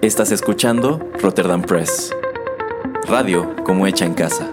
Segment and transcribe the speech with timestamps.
[0.00, 2.14] Estás escuchando Rotterdam Press.
[3.08, 4.48] Radio como hecha en casa.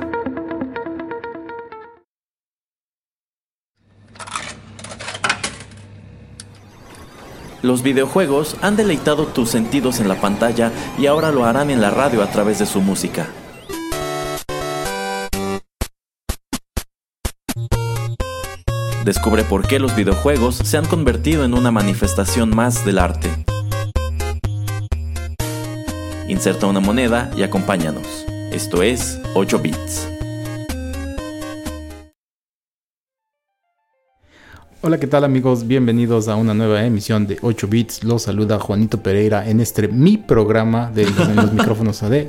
[7.61, 11.91] Los videojuegos han deleitado tus sentidos en la pantalla y ahora lo harán en la
[11.91, 13.27] radio a través de su música.
[19.05, 23.45] Descubre por qué los videojuegos se han convertido en una manifestación más del arte.
[26.27, 28.25] Inserta una moneda y acompáñanos.
[28.52, 30.07] Esto es 8 bits.
[34.81, 35.67] Hola, ¿qué tal amigos?
[35.67, 38.03] Bienvenidos a una nueva emisión de 8 bits.
[38.03, 42.25] Los saluda Juanito Pereira en este mi programa de los, los micrófonos AD.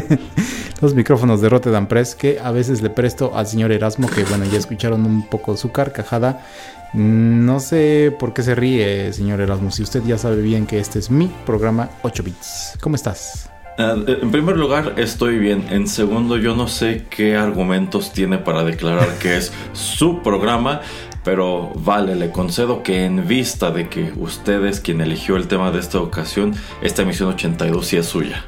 [0.82, 4.44] los micrófonos de Rotterdam Press que a veces le presto al señor Erasmo, que bueno,
[4.44, 6.44] ya escucharon un poco su carcajada.
[6.92, 10.98] No sé por qué se ríe, señor Erasmo, si usted ya sabe bien que este
[10.98, 12.78] es mi programa 8 bits.
[12.80, 13.50] ¿Cómo estás?
[13.78, 15.66] Uh, en primer lugar, estoy bien.
[15.70, 20.80] En segundo, yo no sé qué argumentos tiene para declarar que es su programa.
[21.24, 25.72] Pero vale, le concedo que en vista de que usted es quien eligió el tema
[25.72, 28.44] de esta ocasión, esta emisión 82 sí es suya.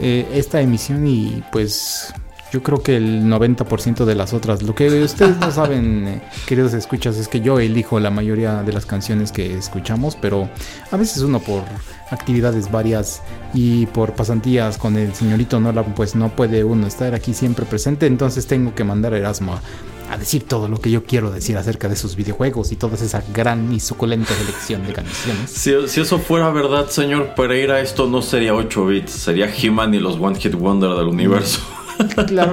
[0.00, 2.12] Eh, esta emisión y pues
[2.52, 4.62] yo creo que el 90% de las otras.
[4.62, 8.72] Lo que ustedes no saben, eh, queridos escuchas, es que yo elijo la mayoría de
[8.72, 10.48] las canciones que escuchamos, pero
[10.90, 11.62] a veces uno por
[12.10, 17.34] actividades varias y por pasantías con el señorito Nolan, pues no puede uno estar aquí
[17.34, 21.30] siempre presente, entonces tengo que mandar a Erasmo a, decir todo lo que yo quiero
[21.30, 25.50] decir acerca de sus videojuegos y toda esa gran y suculenta selección de canciones.
[25.50, 29.98] Si, si eso fuera verdad, señor Pereira, esto no sería 8 bits, sería He-Man y
[29.98, 31.60] los One Hit Wonder del universo.
[32.26, 32.52] Claro.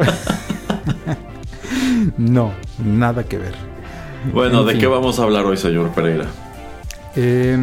[2.18, 2.52] no,
[2.84, 3.54] nada que ver.
[4.34, 4.82] Bueno, En ¿de fin.
[4.82, 6.26] qué vamos a hablar hoy, señor Pereira?
[7.16, 7.58] Eh,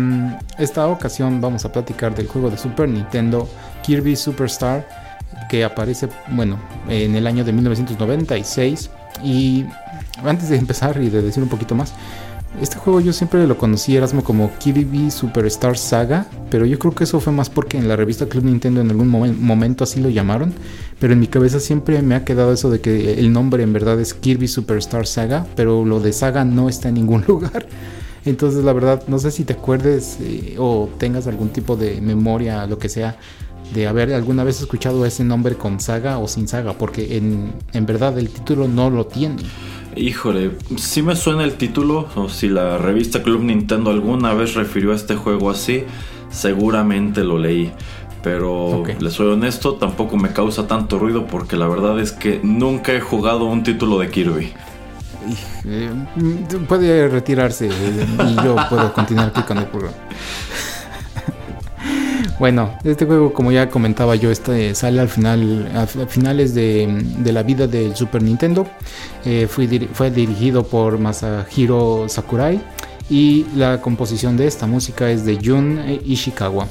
[0.58, 3.48] esta ocasión vamos a platicar del juego de Super Nintendo
[3.82, 4.88] Kirby Superstar
[5.50, 8.90] que aparece, bueno, en el año de 1996
[9.22, 9.66] y
[10.24, 11.92] antes de empezar y de decir un poquito más,
[12.60, 17.04] este juego yo siempre lo conocí Erasmo como Kirby Superstar Saga, pero yo creo que
[17.04, 20.10] eso fue más porque en la revista Club Nintendo en algún momen- momento así lo
[20.10, 20.52] llamaron,
[21.00, 23.98] pero en mi cabeza siempre me ha quedado eso de que el nombre en verdad
[24.00, 27.66] es Kirby Superstar Saga, pero lo de Saga no está en ningún lugar.
[28.24, 32.64] Entonces, la verdad, no sé si te acuerdes eh, o tengas algún tipo de memoria,
[32.68, 33.16] lo que sea,
[33.74, 37.86] de haber alguna vez escuchado ese nombre con saga o sin saga, porque en, en
[37.86, 39.42] verdad el título no lo tiene.
[39.96, 44.92] Híjole, si me suena el título, o si la revista Club Nintendo alguna vez refirió
[44.92, 45.84] a este juego así,
[46.30, 47.72] seguramente lo leí.
[48.22, 48.90] Pero Ok.
[49.00, 53.00] le soy honesto, tampoco me causa tanto ruido porque la verdad es que nunca he
[53.00, 54.52] jugado un título de Kirby.
[55.66, 59.96] Eh, mm, puede retirarse eh, y yo puedo continuar aquí con el programa.
[62.42, 66.52] Bueno, este juego, como ya comentaba yo, este sale al final, a fi- a finales
[66.56, 66.88] de,
[67.18, 68.66] de la vida del Super Nintendo.
[69.24, 72.60] Eh, fue, diri- fue dirigido por Masahiro Sakurai
[73.08, 76.66] y la composición de esta música es de Jun Ishikawa.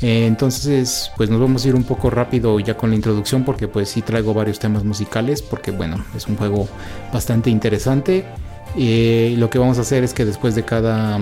[0.00, 3.66] Eh, entonces, pues nos vamos a ir un poco rápido ya con la introducción porque
[3.66, 6.68] pues sí traigo varios temas musicales porque bueno, es un juego
[7.12, 8.24] bastante interesante.
[8.76, 11.18] Eh, lo que vamos a hacer es que después de cada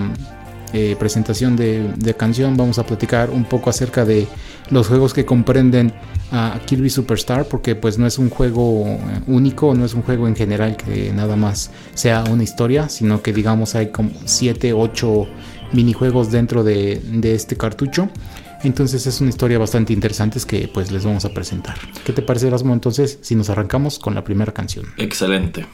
[0.73, 4.27] eh, presentación de, de canción vamos a platicar un poco acerca de
[4.69, 5.93] los juegos que comprenden
[6.31, 10.27] a Kirby Superstar porque pues no es un juego eh, único, no es un juego
[10.27, 15.27] en general que nada más sea una historia, sino que digamos hay como 7, 8
[15.73, 18.09] minijuegos dentro de, de este cartucho.
[18.63, 21.77] Entonces es una historia bastante interesante que pues les vamos a presentar.
[22.05, 24.87] ¿Qué te parece Erasmo entonces si nos arrancamos con la primera canción?
[24.97, 25.65] Excelente.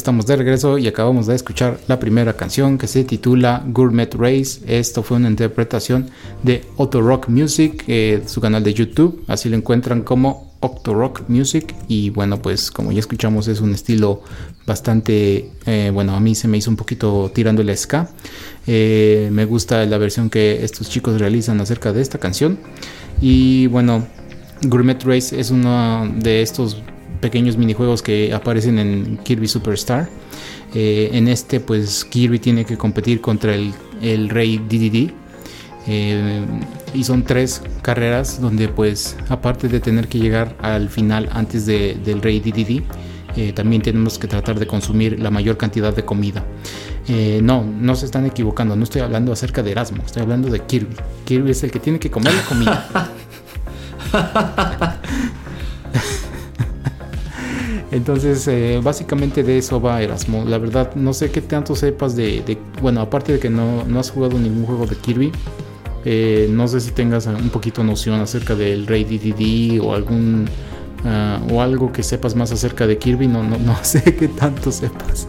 [0.00, 4.62] Estamos de regreso y acabamos de escuchar la primera canción que se titula Gourmet Race.
[4.66, 6.08] Esto fue una interpretación
[6.42, 9.22] de Auto Rock Music, eh, su canal de YouTube.
[9.28, 11.74] Así lo encuentran como Octo Rock Music.
[11.86, 14.22] Y bueno, pues como ya escuchamos, es un estilo
[14.66, 15.50] bastante.
[15.66, 18.08] Eh, bueno, a mí se me hizo un poquito tirando el ska.
[18.66, 22.58] Eh, me gusta la versión que estos chicos realizan acerca de esta canción.
[23.20, 24.06] Y bueno,
[24.62, 26.82] Gourmet Race es uno de estos
[27.20, 30.08] pequeños minijuegos que aparecen en Kirby Superstar.
[30.74, 33.72] Eh, en este, pues Kirby tiene que competir contra el,
[34.02, 35.12] el rey DDD.
[35.86, 36.44] Eh,
[36.92, 41.96] y son tres carreras donde, pues, aparte de tener que llegar al final antes de,
[42.04, 42.82] del rey DDD,
[43.36, 46.44] eh, también tenemos que tratar de consumir la mayor cantidad de comida.
[47.42, 50.94] no, no se están equivocando, no estoy hablando acerca de Erasmo, estoy hablando de Kirby.
[51.24, 53.10] Kirby es el que tiene que comer la comida.
[57.92, 60.44] Entonces, eh, básicamente de eso va Erasmo.
[60.44, 62.58] La verdad, no sé qué tanto sepas de.
[62.80, 65.32] bueno, aparte de que no, has jugado ningún juego de Kirby,
[66.04, 70.48] eh, no sé si tengas un poquito noción acerca del Rey DDD o algún.
[71.04, 73.26] Ah, o algo que sepas más acerca de Kirby.
[73.26, 75.26] No, no, no sé qué tanto sepas.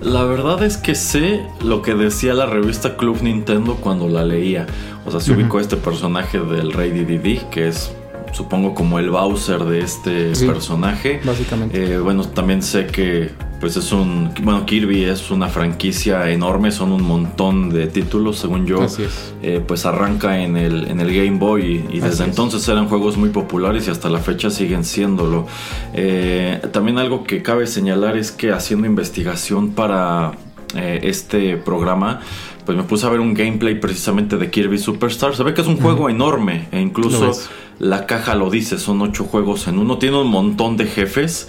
[0.00, 4.66] La verdad es que sé lo que decía la revista Club Nintendo cuando la leía.
[5.04, 7.92] O sea, se ubicó este personaje del Rey DDD, que es
[8.36, 11.20] supongo como el Bowser de este personaje.
[11.24, 11.94] Básicamente.
[11.94, 16.92] Eh, bueno, también sé que pues es un bueno Kirby es una franquicia enorme, son
[16.92, 18.82] un montón de títulos según yo.
[18.82, 19.34] Así es.
[19.42, 23.30] Eh, pues arranca en el en el Game Boy y, desde entonces eran juegos muy
[23.30, 25.46] populares y hasta la fecha siguen siéndolo.
[25.94, 30.32] Eh, también algo que cabe señalar es que haciendo investigación para
[30.74, 32.20] este programa
[32.66, 35.34] pues me puse a ver un gameplay precisamente de Kirby Superstar.
[35.34, 37.32] Se ve que es un juego enorme e incluso
[37.78, 39.98] la caja lo dice, son ocho juegos en uno.
[39.98, 41.48] Tiene un montón de jefes,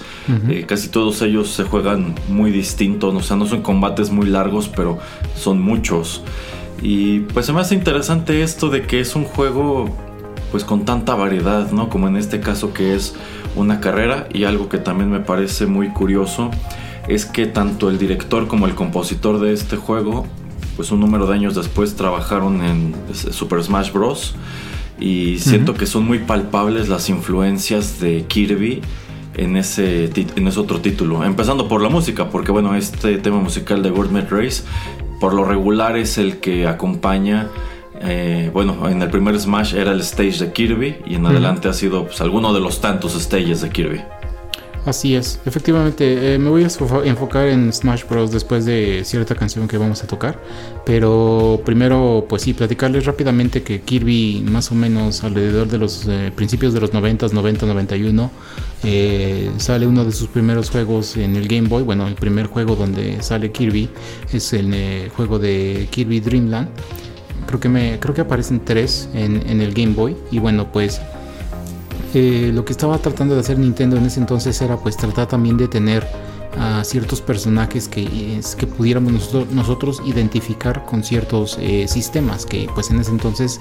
[0.49, 4.67] eh, casi todos ellos se juegan muy distintos, o sea, no son combates muy largos,
[4.67, 4.99] pero
[5.35, 6.21] son muchos.
[6.81, 9.89] Y pues se me hace interesante esto de que es un juego
[10.51, 11.89] pues con tanta variedad, ¿no?
[11.89, 13.15] Como en este caso que es
[13.55, 16.51] una carrera y algo que también me parece muy curioso
[17.07, 20.25] es que tanto el director como el compositor de este juego
[20.75, 24.35] pues un número de años después trabajaron en Super Smash Bros.
[24.99, 28.81] Y siento que son muy palpables las influencias de Kirby
[29.35, 31.23] en ese, en ese otro título.
[31.23, 34.63] Empezando por la música, porque bueno, este tema musical de Gourmet Race
[35.19, 37.47] por lo regular es el que acompaña
[38.01, 41.73] eh, bueno, en el primer Smash era el stage de Kirby y en adelante ha
[41.73, 44.01] sido pues, alguno de los tantos stages de Kirby.
[44.85, 46.67] Así es, efectivamente, eh, me voy a
[47.03, 48.31] enfocar en Smash Bros.
[48.31, 50.41] después de cierta canción que vamos a tocar,
[50.85, 56.31] pero primero, pues sí, platicarles rápidamente que Kirby, más o menos alrededor de los eh,
[56.33, 58.31] principios de los 90, 90, 91,
[59.57, 61.83] sale uno de sus primeros juegos en el Game Boy.
[61.83, 63.89] Bueno, el primer juego donde sale Kirby
[64.31, 66.69] es el eh, juego de Kirby Dreamland.
[67.45, 71.01] Creo que, me, creo que aparecen tres en, en el Game Boy, y bueno, pues
[72.13, 75.67] lo que estaba tratando de hacer Nintendo en ese entonces era pues tratar también de
[75.67, 76.07] tener
[76.83, 83.11] ciertos personajes que, que pudiéramos nosotros, identificar con ciertos eh, sistemas que pues en ese
[83.11, 83.59] entonces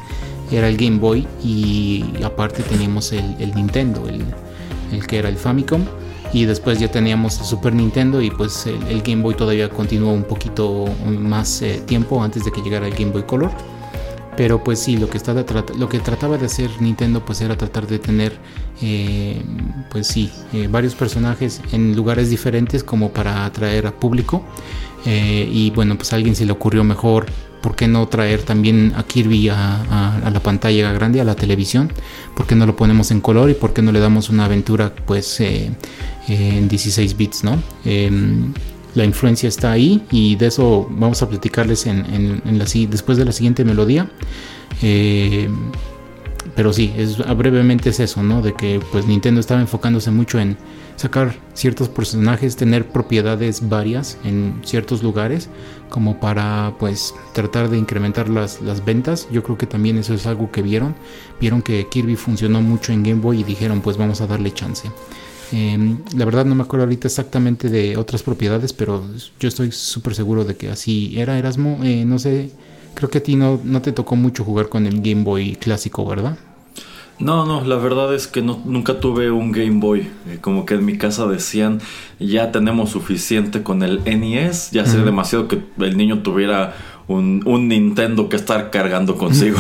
[0.51, 5.85] era el Game Boy y aparte teníamos el, Nintendo el, que era el Famicom.
[6.33, 10.25] Y después ya teníamos el Super Nintendo y pues el, Game Boy todavía continuó un
[10.25, 13.51] poquito más eh, tiempo antes de que llegara el Game Boy Color
[14.37, 15.45] pero pues sí, lo que, estaba,
[15.79, 18.39] lo que trataba de hacer Nintendo pues era tratar de tener
[18.83, 19.43] eh,
[19.91, 24.45] pues sí, eh, varios personajes en lugares diferentes como para atraer a público.
[25.07, 27.27] Eh, y bueno, pues a alguien se le ocurrió mejor,
[27.63, 31.93] ¿por qué no traer también a Kirby a, la pantalla grande, a la televisión?
[32.35, 34.93] ¿Por qué no lo ponemos en color y por qué no le damos una aventura
[35.07, 37.63] pues en 16 bits, ¿no?
[38.97, 42.43] La influencia está ahí y de eso vamos a platicarles en,
[42.91, 44.11] después de la siguiente melodía.
[44.83, 45.49] Eh,
[46.55, 48.41] pero sí, es, brevemente es eso, ¿no?
[48.41, 50.57] De que pues Nintendo estaba enfocándose mucho en
[50.97, 55.51] sacar ciertos personajes, tener propiedades varias en ciertos lugares,
[55.91, 59.29] como para pues tratar de incrementar las, las ventas.
[59.31, 60.95] Yo creo que también eso es algo que vieron.
[61.39, 64.91] Vieron que Kirby funcionó mucho en Game Boy y dijeron pues vamos a darle chance.
[65.53, 69.05] Em, la verdad no me acuerdo ahorita exactamente de otras propiedades, pero
[69.39, 71.81] yo estoy súper seguro de que así era Erasmo.
[71.83, 72.51] Eh, no sé,
[72.95, 76.05] creo que a ti no, no te tocó mucho jugar con el Game Boy clásico,
[76.07, 76.37] ¿verdad?
[77.19, 80.09] No, no, la verdad es que no, nunca tuve un Game Boy.
[80.29, 81.81] Eh, como que en mi casa decían,
[82.21, 86.75] ya tenemos suficiente con el NES, ya sería demasiado que el niño tuviera
[87.09, 89.59] un, un, Nintendo que estar cargando consigo.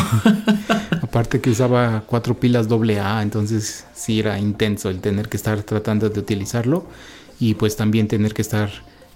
[1.06, 6.10] Aparte que usaba cuatro pilas AA, entonces sí era intenso el tener que estar tratando
[6.10, 6.84] de utilizarlo
[7.38, 8.70] y pues también tener que estar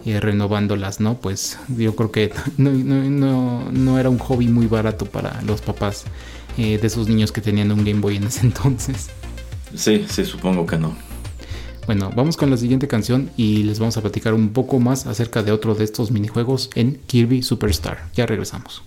[0.05, 1.17] eh, renovándolas, ¿no?
[1.21, 6.05] Pues yo creo que no, era un hobby muy barato para los papás
[6.57, 9.11] de esos niños que tenían un Game Boy en ese entonces.
[9.75, 10.95] Sí, sí, supongo que no.
[11.87, 15.43] Bueno, vamos con la siguiente canción y les vamos a platicar un poco más acerca
[15.43, 18.11] de otro de estos minijuegos en Kirby Superstar.
[18.15, 18.85] Ya regresamos.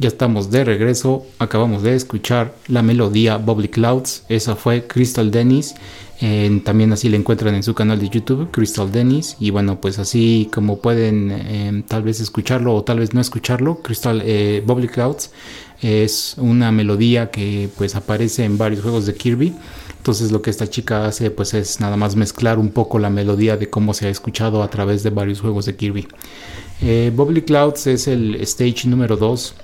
[0.00, 1.26] Ya estamos de regreso.
[1.38, 4.24] Acabamos de escuchar la melodía Bubbly Clouds.
[4.30, 5.74] Esa fue Crystal Dennis.
[6.64, 9.36] también así la encuentran en su canal de YouTube, Crystal Dennis.
[9.38, 13.82] Y bueno, pues así como pueden em, tal vez escucharlo o tal vez no escucharlo,
[13.82, 15.32] Crystal eh, Bubbly Clouds
[15.82, 19.52] es una melodía que pues aparece en varios juegos de Kirby.
[19.98, 23.58] Entonces lo que esta chica hace pues es nada más mezclar un poco la melodía
[23.58, 26.08] de cómo se ha escuchado a través de varios juegos de Kirby.
[26.80, 29.54] Eh, Bubbly Clouds es el stage número 2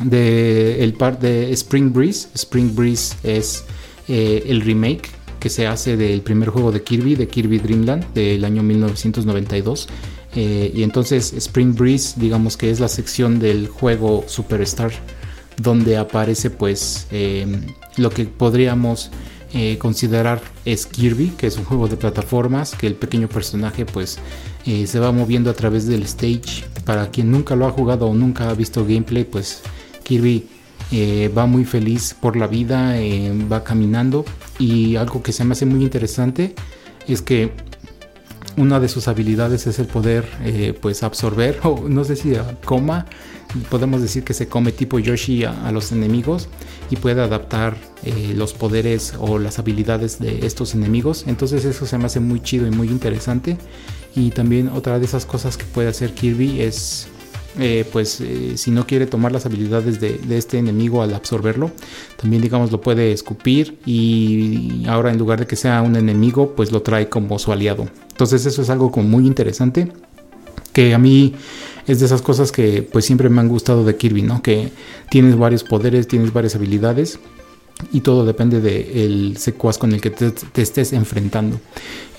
[0.00, 2.28] de el par de Spring Breeze.
[2.34, 3.64] Spring Breeze es
[4.08, 8.44] eh, el remake que se hace del primer juego de Kirby, de Kirby Dreamland, del
[8.44, 9.88] año 1992.
[10.34, 14.92] Eh, y entonces Spring Breeze, digamos que es la sección del juego Superstar,
[15.56, 17.62] donde aparece pues em,
[17.96, 19.10] lo que podríamos
[19.54, 24.18] eh, considerar es Kirby, que es un juego de plataformas, que el pequeño personaje pues
[24.64, 26.66] se va moviendo a través del stage.
[26.84, 29.62] Para quien nunca lo ha jugado o nunca ha visto gameplay, pues
[30.08, 30.46] Kirby
[30.90, 34.24] eh, va muy feliz por la vida, eh, va caminando.
[34.58, 36.54] Y algo que se me hace muy interesante
[37.06, 37.52] es que
[38.56, 42.32] una de sus habilidades es el poder eh, pues absorber o no sé si
[42.64, 43.06] coma
[43.70, 46.48] podemos decir que se come tipo Yoshi a, los enemigos
[46.90, 47.78] y puede adaptar
[48.34, 51.24] los poderes o las habilidades de estos enemigos.
[51.26, 53.56] Entonces eso se me hace muy chido y muy interesante.
[54.14, 57.08] Y también otra de esas cosas que puede hacer Kirby es
[57.58, 61.72] eh, pues eh, si no quiere tomar las habilidades de, este enemigo al absorberlo,
[62.16, 66.70] también digamos lo puede escupir y ahora en lugar de que sea un enemigo, pues
[66.70, 67.88] lo trae como su aliado.
[68.10, 69.92] Entonces eso es algo como muy interesante
[70.72, 71.34] que a mí
[71.88, 74.42] es de esas cosas que pues siempre me han gustado de Kirby, ¿no?
[74.42, 74.70] Que
[75.10, 77.18] tienes varios poderes, tienes varias habilidades
[77.92, 81.60] y todo depende del secuaz con el que te, estés enfrentando.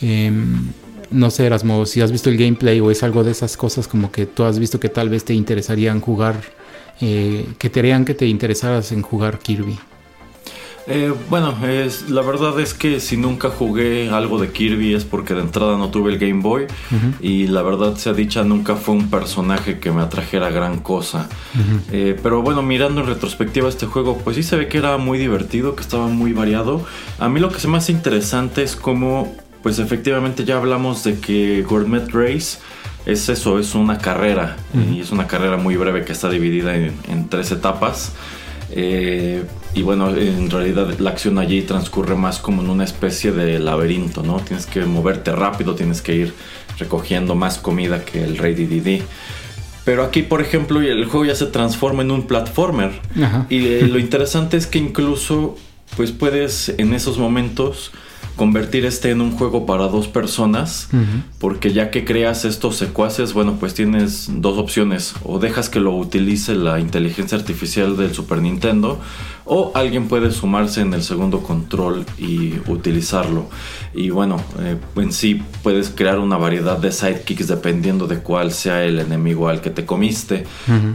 [0.02, 0.72] Em,
[1.12, 4.12] no sé, Erasmo, si has visto el gameplay o es algo de esas cosas como
[4.12, 6.42] que tú has visto que tal vez te interesarían jugar,
[7.02, 9.78] eh, que te harían que te interesaras en jugar Kirby.
[10.92, 15.36] Eh, bueno, es, la verdad es que si nunca jugué algo de Kirby es porque
[15.36, 16.66] de entrada no tuve el Game Boy
[17.22, 21.30] y la verdad sea dicha nunca fue un personaje que me atrajera gran cosa.
[21.92, 25.20] Eh, pero bueno, mirando en retrospectiva este juego, pues sí se ve que era muy
[25.20, 26.84] divertido, que estaba muy variado.
[27.20, 31.20] A mí lo que se me hace interesante es cómo, pues efectivamente ya hablamos de
[31.20, 32.60] que Gourmet Race
[33.06, 36.94] es eso, es una carrera y es una carrera muy breve que está dividida en,
[37.10, 38.14] en tres etapas.
[38.72, 39.44] Eh,
[39.74, 44.24] y bueno, en realidad la acción allí transcurre más como en una especie de laberinto,
[44.24, 44.40] ¿no?
[44.40, 46.34] Tienes que moverte rápido, tienes que ir
[46.78, 49.04] recogiendo más comida que el Rey DDD.
[49.86, 52.92] Pero aquí, por ejemplo, el juego ya se transforma en un platformer.
[53.50, 55.58] Y eh, lo interesante es que incluso,
[55.96, 57.92] pues puedes en esos momentos
[58.40, 60.88] convertir este en un juego para dos personas,
[61.40, 65.94] porque ya que creas estos secuaces, bueno, pues tienes dos opciones, o dejas que lo
[65.94, 68.98] utilice la inteligencia artificial del Super Nintendo,
[69.44, 73.50] o alguien puede sumarse en el segundo control y utilizarlo.
[73.94, 78.86] Y bueno, eh, en sí puedes crear una variedad de sidekicks dependiendo de cuál sea
[78.86, 80.46] el enemigo al que te comiste,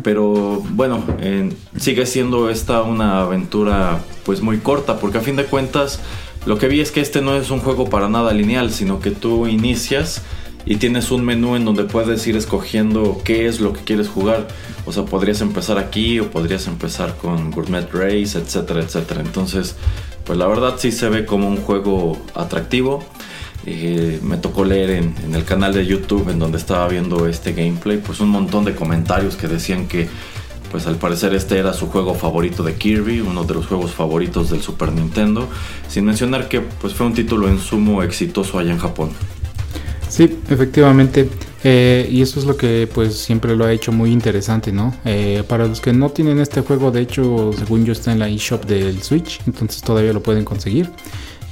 [0.02, 1.04] pero bueno,
[1.76, 6.00] sigue siendo esta una aventura pues muy corta, porque a fin de cuentas,
[6.46, 9.10] lo que vi es que este no es un juego para nada lineal, sino que
[9.10, 10.22] tú inicias
[10.66, 14.48] y tienes un menú en donde puedes ir escogiendo qué es lo que quieres jugar.
[14.86, 19.20] O sea, podrías empezar aquí o podrías empezar con Gourmet Race, etcétera, etcétera.
[19.20, 19.76] Entonces,
[20.24, 23.04] pues la verdad sí se ve como un juego atractivo.
[23.66, 27.54] Eh, me tocó leer en, en, el canal de YouTube en donde estaba viendo este
[27.54, 30.08] gameplay, pues un montón de comentarios que decían que
[30.74, 34.50] pues al parecer este era su juego favorito de Kirby, uno de los juegos favoritos
[34.50, 35.48] del Super Nintendo,
[35.86, 39.10] sin mencionar que pues fue un título en sumo exitoso allá en Japón.
[40.08, 41.28] Sí, efectivamente.
[41.62, 44.92] Eh, y eso es lo que pues siempre lo ha hecho muy interesante, ¿no?
[45.04, 48.28] Eh, para los que no tienen este juego, de hecho, según yo está en la
[48.28, 50.90] eShop del Switch, entonces todavía lo pueden conseguir.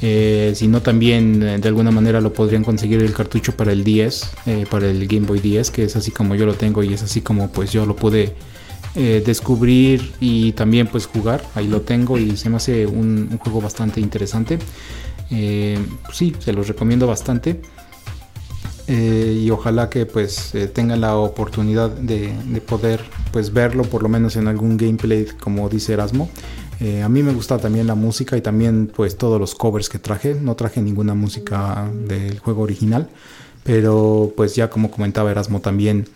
[0.03, 4.31] Eh, si no, también de alguna manera lo podrían conseguir el cartucho para el 10,
[4.69, 7.21] para el Game Boy 10, que es así como yo lo tengo y es así
[7.21, 8.35] como pues yo lo pude
[8.95, 11.43] eh, descubrir y también pues jugar.
[11.55, 14.59] Ahí lo tengo y se me hace un, juego bastante interesante.
[15.31, 15.79] Eh,
[16.13, 17.63] sí, se los recomiendo bastante.
[18.89, 22.35] Eh, y ojalá que pues tengan la oportunidad de,
[22.67, 23.01] poder
[23.33, 26.29] pues verlo por lo menos en algún gameplay como dice Erasmo.
[27.03, 30.35] a mí me gusta también la música y también pues todos los covers que traje.
[30.35, 33.09] No traje ninguna música del juego original,
[33.65, 36.07] pero pues ya como comentaba Erasmo también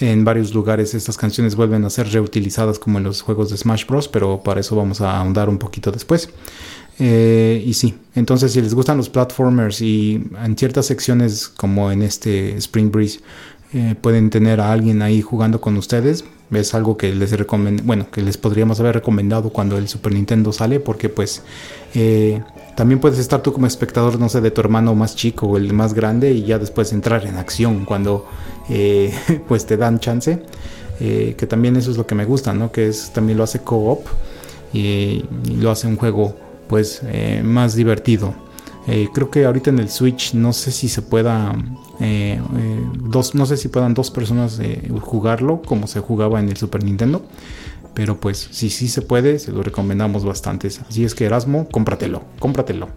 [0.00, 3.86] en varios lugares estas canciones vuelven a ser reutilizadas como en los juegos de Smash
[3.86, 4.08] Bros.
[4.08, 6.30] Pero para eso vamos a ahondar un poquito después.
[6.98, 12.02] Eh, y sí, entonces si les gustan los platformers y en ciertas secciones como en
[12.02, 13.20] este Spring Breeze
[13.72, 17.34] eh, pueden tener a alguien ahí jugando con ustedes, es algo que les
[17.84, 21.42] bueno, que les podríamos haber recomendado cuando el Super Nintendo sale, porque pues
[21.94, 22.42] eh,
[22.74, 25.72] también puedes estar tú como espectador, no sé, de tu hermano más chico o el
[25.72, 28.26] más grande y ya después entrar en acción cuando
[28.68, 29.12] eh,
[29.48, 30.42] pues te dan chance.
[31.00, 32.70] Eh, que también eso es lo que me gusta, ¿no?
[32.70, 34.06] Que es también lo hace co-op
[34.72, 35.24] y,
[35.58, 36.36] lo hace un juego
[36.68, 38.34] pues eh, más divertido.
[38.86, 41.54] creo que ahorita en el Switch no sé si se pueda
[42.94, 44.60] dos, no sé si puedan dos personas
[45.00, 47.22] jugarlo como se jugaba en el Super Nintendo.
[47.94, 50.68] Pero pues si sí se puede, se lo recomendamos bastante.
[50.68, 52.88] Así es que Erasmo, cómpratelo, cómpratelo.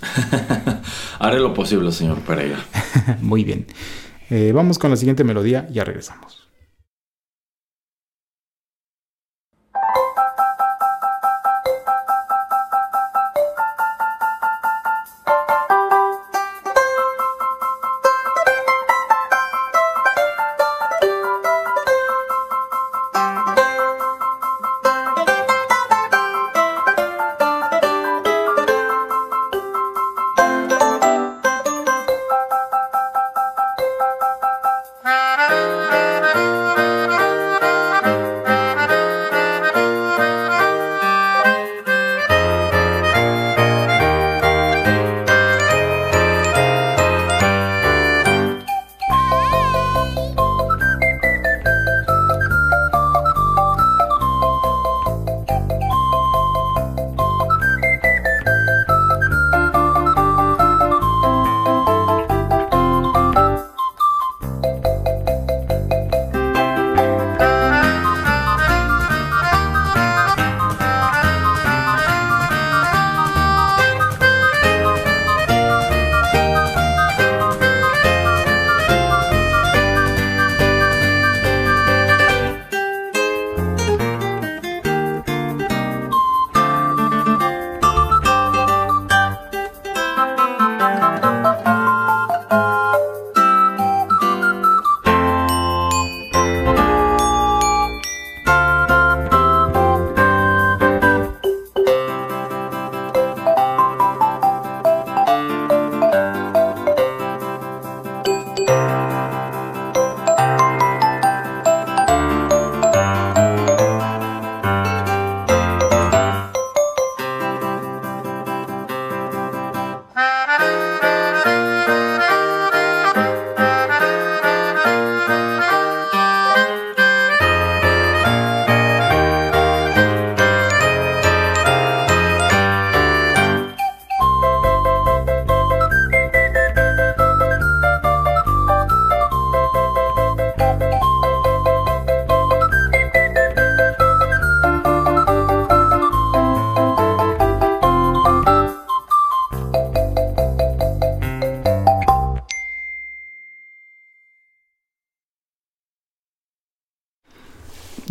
[1.18, 2.58] Haré lo posible, señor Pereira.
[3.20, 3.66] Muy bien.
[4.30, 6.49] Eh, vamos con la siguiente melodía, ya regresamos.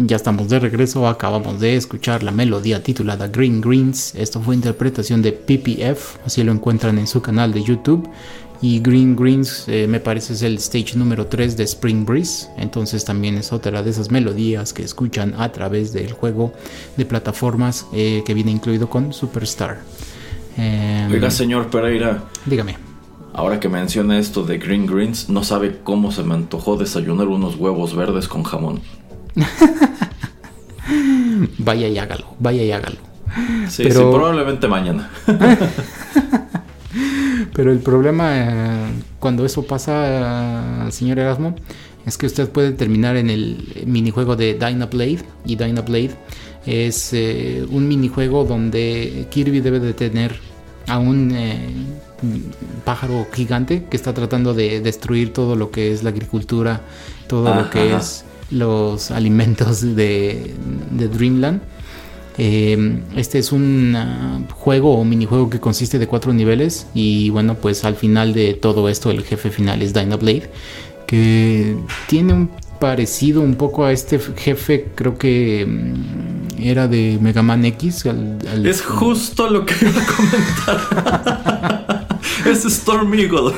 [0.10, 4.16] Ya estamos de regreso, acabamos de escuchar la melodía titulada Green Greens.
[4.16, 8.10] Esto fue interpretación de PPF, así lo encuentran en su canal de YouTube.
[8.60, 12.50] Y Green Greens eh, me parece es el stage número 3 de Spring Breeze.
[12.58, 16.54] Entonces también es otra de esas melodías que escuchan a través del juego
[16.98, 19.82] de plataformas eh, que viene incluido con Superstar.
[20.58, 22.24] Em, Oiga, señor Pereira.
[22.48, 22.78] Dígame.
[23.32, 27.58] Ahora que menciona esto de Green Greens, no sabe cómo se me antojó desayunar unos
[27.58, 28.82] huevos verdes con jamón.
[31.58, 32.98] vaya y hágalo, vaya y hágalo.
[33.68, 35.10] Sí, sí, probablemente mañana.
[37.54, 38.88] Pero el problema eh,
[39.20, 41.56] cuando eso pasa, señor Erasmo,
[42.06, 45.20] es que usted puede terminar en el minijuego de Dynablade.
[45.46, 46.12] Y Dynablade
[46.66, 50.40] es eh, un minijuego donde Kirby debe de tener
[50.88, 51.70] a un eh,
[52.84, 56.82] pájaro gigante que está tratando de destruir todo lo que es la agricultura,
[57.28, 60.54] todo lo que es los alimentos de,
[60.92, 61.62] Dreamland.
[62.38, 67.56] Em, este es un ah, juego o minijuego que consiste de cuatro niveles y bueno
[67.56, 70.50] pues al final de todo esto el jefe final es Dynablade
[71.06, 71.76] que
[72.08, 77.66] tiene un parecido un poco a este jefe creo que mm, era de Mega Man
[77.66, 78.06] X
[78.64, 81.90] es justo lo que iba a comentar
[82.46, 83.54] es Storm Eagle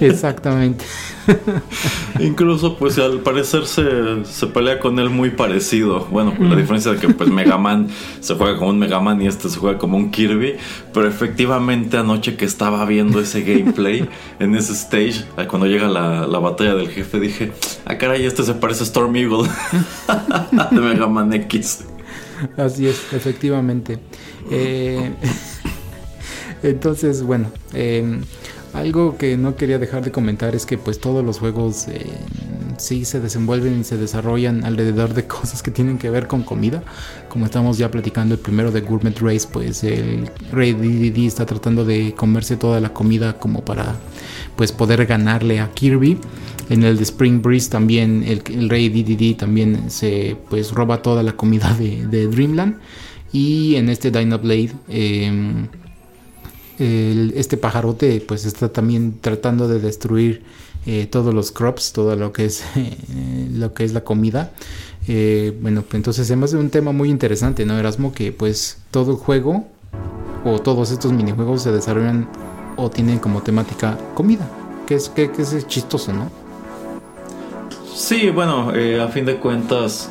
[0.00, 0.84] exactamente
[2.20, 6.06] Incluso, pues al parecer se, pelea con él muy parecido.
[6.10, 6.56] Bueno, la mm.
[6.56, 7.88] diferencia de que pues Mega Man
[8.20, 10.56] se juega como un Mega Man y este se juega como un Kirby.
[10.92, 14.08] Pero efectivamente anoche que estaba viendo ese gameplay
[14.38, 17.52] en ese stage, cuando llega la, batalla del jefe, dije,
[17.86, 19.48] ah caray, este se parece a Storm Eagle
[20.70, 21.84] de Mega Man X.
[22.56, 23.98] Así es, efectivamente.
[24.50, 25.10] Eh,
[26.70, 28.20] entonces, bueno, eh,
[28.76, 32.04] algo que no quería dejar de comentar es que pues todos los juegos eh,
[32.76, 36.82] sí se desenvuelven y se desarrollan alrededor de cosas que tienen que ver con comida.
[37.28, 41.84] Como estamos ya platicando el primero de Gourmet Race, pues el Rey DDD está tratando
[41.84, 43.96] de comerse toda la comida como para
[44.56, 46.18] pues poder ganarle a Kirby.
[46.68, 51.32] En el de Spring Breeze también el, Rey DDD también se pues roba toda la
[51.32, 52.78] comida de, Dreamland.
[53.32, 55.66] Y en este Dynablade eh,
[56.78, 60.42] este pajarote pues está también tratando de destruir
[60.88, 64.52] eh, todos los crops, todo lo que es eh, lo que es la comida.
[65.08, 68.12] Eh, bueno, pues entonces además de un tema muy interesante, ¿no, Erasmo?
[68.12, 69.66] Que pues todo el juego
[70.44, 72.28] o todos estos minijuegos se desarrollan
[72.76, 74.48] o tienen como temática comida,
[74.86, 76.30] que es, que, que es chistoso, ¿no?
[77.92, 80.10] Sí, bueno, a fin de cuentas,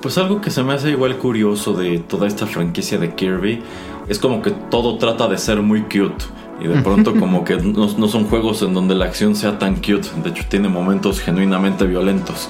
[0.00, 3.62] pues algo que se me hace igual curioso de toda esta franquicia de Kirby
[4.08, 6.24] es como que todo trata de ser muy cute.
[6.58, 10.08] Y de pronto como que no, son juegos en donde la acción sea tan cute.
[10.22, 12.48] De hecho tiene momentos genuinamente violentos.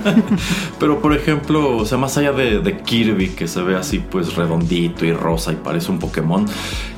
[0.78, 5.04] Pero por ejemplo, o sea, más allá de, Kirby que se ve así pues redondito
[5.04, 6.44] y rosa y parece un Pokémon.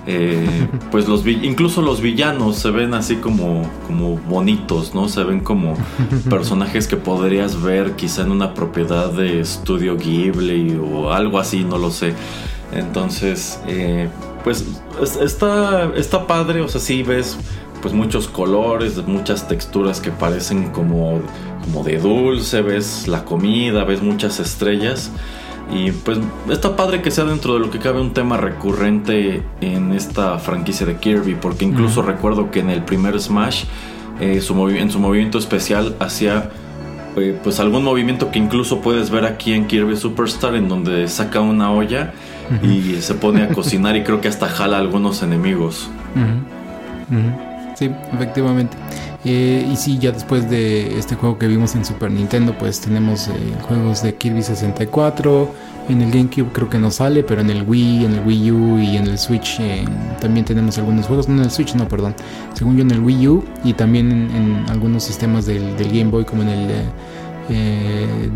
[0.06, 5.08] Eh, pues los incluso los villanos se ven así como, como bonitos, ¿no?
[5.08, 5.74] Se ven como
[6.28, 11.78] personajes que podrías ver quizá en una propiedad de estudio Ghibli o algo así, no
[11.78, 12.14] lo sé.
[12.72, 14.08] Entonces, eh,
[14.44, 14.64] pues
[15.20, 17.36] está, está padre, o sea, sí ves
[17.80, 21.20] pues muchos colores, muchas texturas que parecen como,
[21.64, 25.10] como de dulce, ves la comida, ves muchas estrellas.
[25.70, 26.18] Y pues
[26.50, 30.86] está padre que sea dentro de lo que cabe un tema recurrente en esta franquicia
[30.86, 33.64] de Kirby, porque incluso recuerdo que en el primer Smash,
[34.20, 36.50] eh, su en su movimiento especial hacía
[37.16, 41.40] eh, pues algún movimiento que incluso puedes ver aquí en Kirby Superstar, en donde saca
[41.40, 42.12] una olla
[42.62, 45.88] y se pone a cocinar y creo que hasta jala a algunos enemigos.
[47.74, 48.76] Sí, efectivamente.
[49.24, 53.28] Eh, y sí, ya después de este juego que vimos en Super Nintendo, pues tenemos
[53.28, 55.48] eh, juegos de Kirby 64.
[55.88, 58.78] En el GameCube creo que no sale, pero en el Wii, en el Wii U
[58.78, 59.84] y en el Switch eh,
[60.20, 61.28] también tenemos algunos juegos.
[61.28, 62.14] No en el Switch, no, perdón.
[62.54, 66.24] Según yo en el Wii U y también en, algunos sistemas del, del, Game Boy
[66.24, 66.68] como en el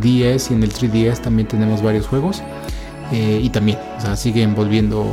[0.00, 2.42] DS y en el 3DS también tenemos varios juegos.
[3.12, 5.06] Eh, y también, o sea, sigue envolviendo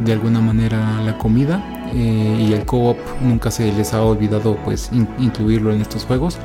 [0.00, 1.62] de alguna manera la comida
[1.94, 6.38] eh, y el co-op nunca se les ha olvidado pues incluirlo en estos juegos.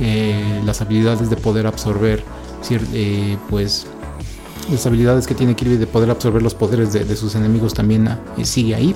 [0.00, 2.22] Eh, las habilidades de poder absorber
[3.48, 3.86] pues
[4.70, 8.18] las habilidades que tiene Kirby de poder absorber los poderes de, sus enemigos también ah,
[8.42, 8.94] sigue ahí.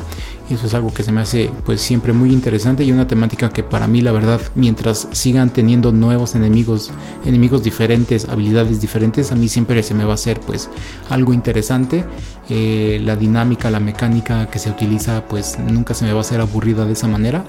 [0.50, 3.62] Eso es algo que se me hace pues siempre muy interesante y una temática que
[3.62, 6.90] para mí la verdad mientras sigan teniendo nuevos enemigos,
[7.24, 10.68] enemigos diferentes, habilidades diferentes, a mí siempre se me va a hacer pues
[11.08, 12.04] algo interesante.
[12.48, 16.40] Eh, la dinámica, la mecánica que se utiliza pues nunca se me va a hacer
[16.40, 17.44] aburrida de esa manera.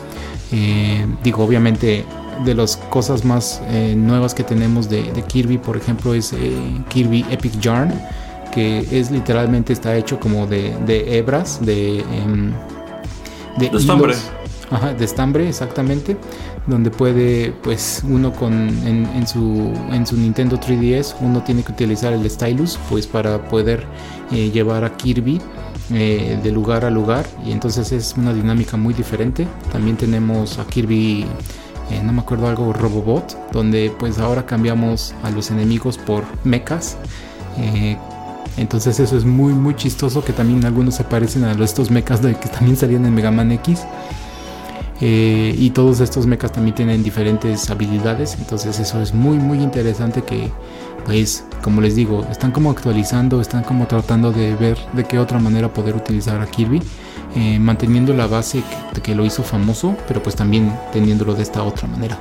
[0.52, 2.06] Eh, digo, obviamente
[2.46, 6.38] de las cosas más eh, nuevas que tenemos de, Kirby, por ejemplo, es eh,
[6.89, 7.94] Kirby Epic Yarn,
[8.54, 10.74] que es literalmente está hecho como de,
[11.17, 12.52] hebras, de, em,
[13.58, 14.15] de, estambre.
[14.70, 16.17] Ajá, de estambre, exactamente.
[16.67, 22.13] Donde puede, pues, uno con en, su, en su Nintendo 3DS, uno tiene que utilizar
[22.13, 23.84] el stylus, pues, para poder
[24.32, 25.41] eh, llevar a Kirby
[25.89, 27.26] de lugar a lugar.
[27.46, 29.46] Y entonces es una dinámica muy diferente.
[29.74, 31.26] También tenemos a Kirby
[31.89, 36.98] eh, no me acuerdo algo, Robobot, donde pues ahora cambiamos a los enemigos por mechas.
[37.58, 37.98] Eh,
[38.58, 42.36] entonces eso es muy muy chistoso que también algunos se parecen a estos mechas de
[42.36, 43.84] que también salían en Mega Man X.
[45.04, 48.36] Eh, y todos estos mechas también tienen diferentes habilidades.
[48.39, 50.52] Entonces eso es muy muy interesante que
[51.06, 55.40] pues como les digo, están como actualizando, están como tratando de ver de qué otra
[55.40, 56.82] manera poder utilizar a Kirby.
[57.34, 58.62] Eh, manteniendo la base
[58.94, 62.20] que, que, lo hizo famoso, pero pues también teniéndolo de esta otra manera.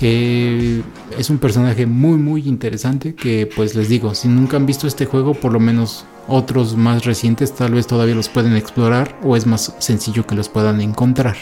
[0.00, 0.82] Eh,
[1.16, 5.06] es un personaje muy muy interesante que pues les digo, si nunca han visto este
[5.06, 9.46] juego, por lo menos otros más recientes tal vez todavía los pueden explorar o es
[9.46, 11.36] más sencillo que los puedan encontrar.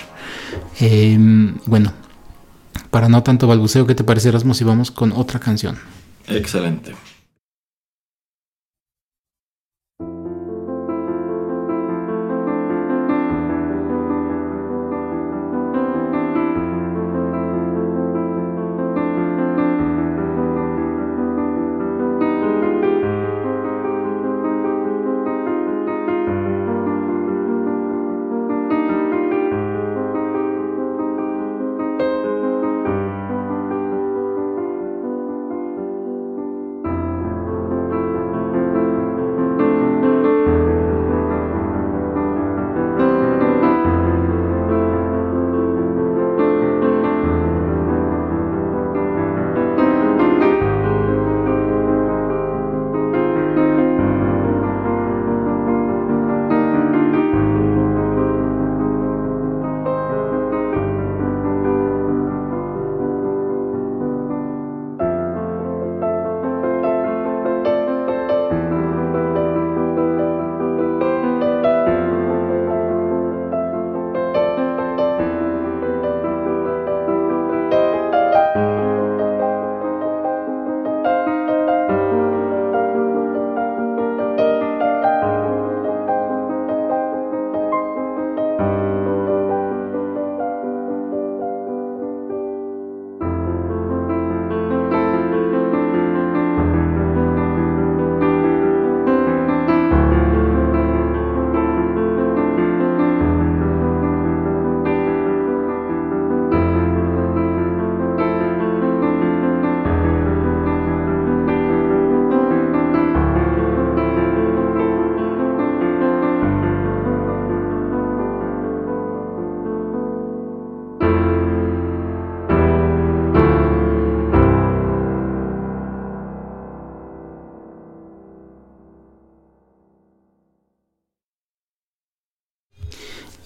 [0.79, 1.93] Em, bueno,
[2.91, 5.79] para no tanto balbuceo, ¿qué te parece Erasmus si vamos con otra canción?
[6.29, 6.95] Excelente.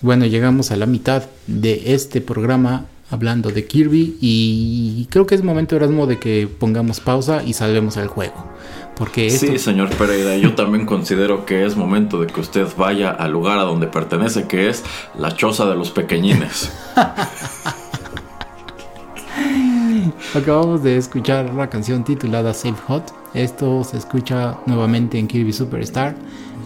[0.07, 5.43] Bueno, llegamos a la mitad de este programa hablando de Kirby y creo que es
[5.43, 8.53] momento Erasmo de que pongamos pausa y salvemos al juego.
[8.95, 13.33] Porque Sí, señor Pereira, yo también considero que es momento de que usted vaya al
[13.33, 14.85] lugar a donde pertenece, que es
[15.19, 16.71] la choza de los pequeñines.
[20.37, 23.13] Acabamos de escuchar la canción titulada Save Hot.
[23.35, 26.15] Esto se escucha nuevamente en Kirby Superstar.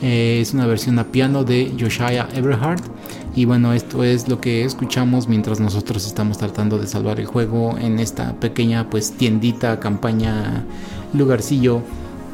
[0.03, 2.85] Eh, es una versión a piano de Josiah Everhart.
[3.35, 7.77] Y bueno, esto es lo que escuchamos mientras nosotros estamos tratando de salvar el juego
[7.79, 10.65] en esta pequeña pues tiendita, campaña,
[11.13, 11.83] lugarcillo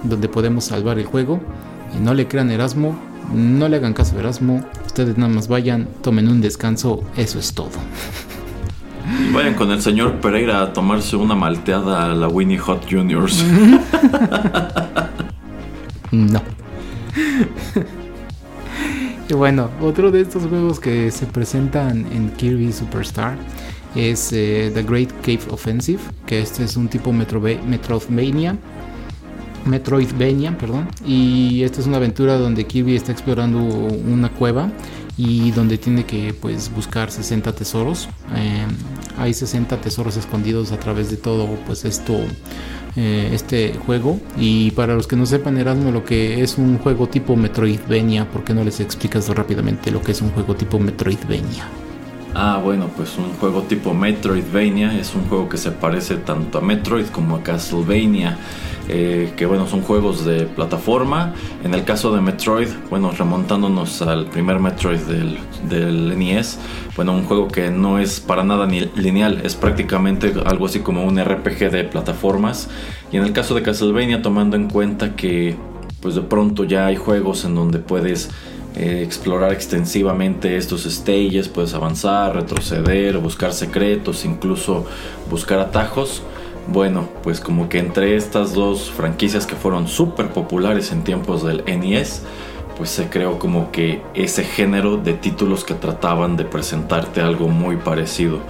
[0.03, 1.41] donde podemos salvar el juego.
[1.97, 2.99] Y no le crean Erasmo,
[3.35, 7.53] no le hagan caso a Erasmo, ustedes nada más vayan, tomen un descanso, eso es
[7.53, 7.71] todo.
[9.29, 13.45] Y vayan con el señor Pereira a tomarse una malteada a la Winnie Hot Juniors.
[16.11, 16.41] no.
[19.29, 23.37] Y bueno, otro de estos juegos que se presentan en Kirby Superstar
[23.95, 28.57] es eh, The Great Cave Offensive, que este es un tipo Metroidvania.
[29.65, 30.89] Metroidvania, perdón.
[31.05, 34.71] Y esta es una aventura donde Kirby está explorando una cueva
[35.17, 38.09] y donde tiene que pues buscar 60 tesoros.
[38.35, 38.67] Eh,
[39.19, 42.21] hay 60 tesoros escondidos a través de todo pues esto
[42.97, 44.21] eh, este juego.
[44.39, 48.45] Y para los que no sepan, Erasmo, lo que es un juego tipo Metroidvania, ¿por
[48.45, 51.86] qué no les explicas rápidamente lo que es un juego tipo Metroidvania?
[52.39, 56.61] Ah, bueno, pues un juego tipo Metroidvania es un juego que se parece tanto a
[56.61, 58.37] Metroid como a Castlevania.
[58.91, 61.33] Eh, que bueno, son juegos de plataforma.
[61.65, 66.59] En el caso de Metroid, bueno, remontándonos al primer Metroid del, del NES,
[66.95, 71.05] bueno, un juego que no es para nada ni lineal, es prácticamente algo así como
[71.05, 72.69] un RPG de plataformas.
[73.11, 75.57] Y en el caso de Castlevania, tomando en cuenta que
[76.03, 78.31] pues de pronto ya hay juegos en donde puedes
[78.77, 84.85] eh, explorar extensivamente estos stages, puedes avanzar, retroceder, buscar secretos, incluso
[85.31, 86.23] buscar atajos.
[86.69, 91.65] Bueno, pues como que entre estas dos franquicias que fueron súper populares en tiempos del
[91.65, 92.23] NES,
[92.77, 97.77] pues se creó como que ese género de títulos que trataban de presentarte algo muy
[97.77, 98.41] parecido.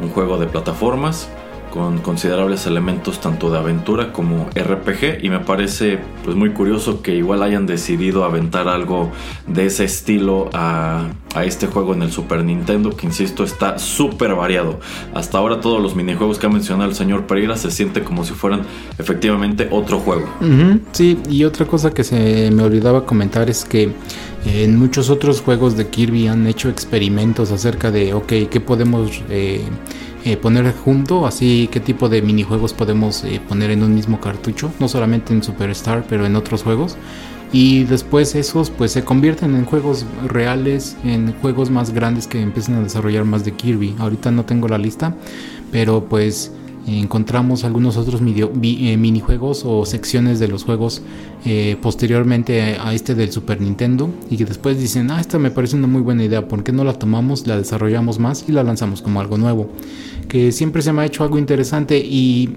[0.00, 1.28] Un juego de plataformas
[1.70, 7.14] con considerables elementos tanto de aventura como RPG y me parece pues muy curioso que
[7.14, 9.10] igual hayan decidido aventar algo
[9.46, 14.34] de ese estilo a, a este juego en el Super Nintendo que insisto está súper
[14.34, 14.80] variado.
[15.14, 18.34] Hasta ahora todos los minijuegos que ha mencionado el señor Pereira se siente como si
[18.34, 18.62] fueran
[18.98, 20.28] efectivamente otro juego.
[20.92, 23.92] Sí y otra cosa que se me olvidaba comentar es que
[24.46, 29.62] en muchos otros juegos de Kirby han hecho experimentos acerca de ok qué podemos eh,
[30.28, 34.70] eh, poner junto, así qué tipo de minijuegos podemos eh, poner en un mismo cartucho,
[34.78, 36.96] no solamente en Superstar, pero en otros juegos.
[37.50, 42.74] Y después esos pues se convierten en juegos reales, en juegos más grandes que empiezan
[42.74, 43.96] a desarrollar más de Kirby.
[43.98, 45.14] Ahorita no tengo la lista,
[45.72, 46.52] pero pues
[46.88, 51.02] encontramos algunos otros eh, minijuegos o secciones de los juegos
[51.80, 55.86] posteriormente a este del Super Nintendo y que después dicen, ah, esta me parece una
[55.86, 59.20] muy buena idea, ¿por qué no la tomamos, la desarrollamos más y la lanzamos como
[59.20, 59.70] algo nuevo?
[60.28, 62.50] que siempre se me ha hecho algo interesante y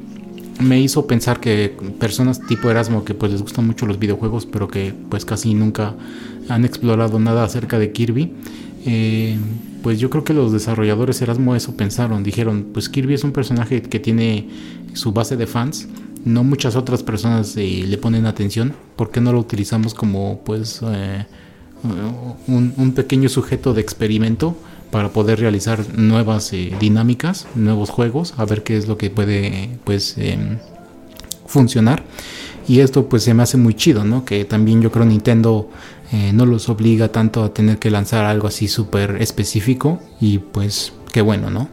[0.60, 4.68] me hizo pensar que personas tipo Erasmo que pues les gustan mucho los videojuegos pero
[4.68, 5.96] que pues casi nunca
[6.50, 8.32] han explorado nada acerca de Kirby
[8.86, 9.38] eh,
[9.84, 13.82] pues yo creo que los desarrolladores Erasmo eso pensaron dijeron pues Kirby es un personaje
[13.82, 14.48] que tiene
[14.94, 15.88] su base de fans
[16.26, 20.82] no muchas otras personas eh, le ponen atención ¿por qué no lo utilizamos como pues
[20.84, 21.26] eh,
[22.48, 24.56] un, un pequeño sujeto de experimento
[24.92, 29.70] para poder realizar nuevas eh, dinámicas, nuevos juegos, a ver qué es lo que puede
[29.86, 30.58] pues em,
[31.48, 32.04] funcionar.
[32.68, 34.24] Y esto pues se me hace muy chido, ¿no?
[34.26, 35.70] Que también yo creo Nintendo
[36.12, 40.94] eh, no los obliga tanto a tener que lanzar algo así súper específico y pues
[41.12, 41.70] qué bueno, ¿no?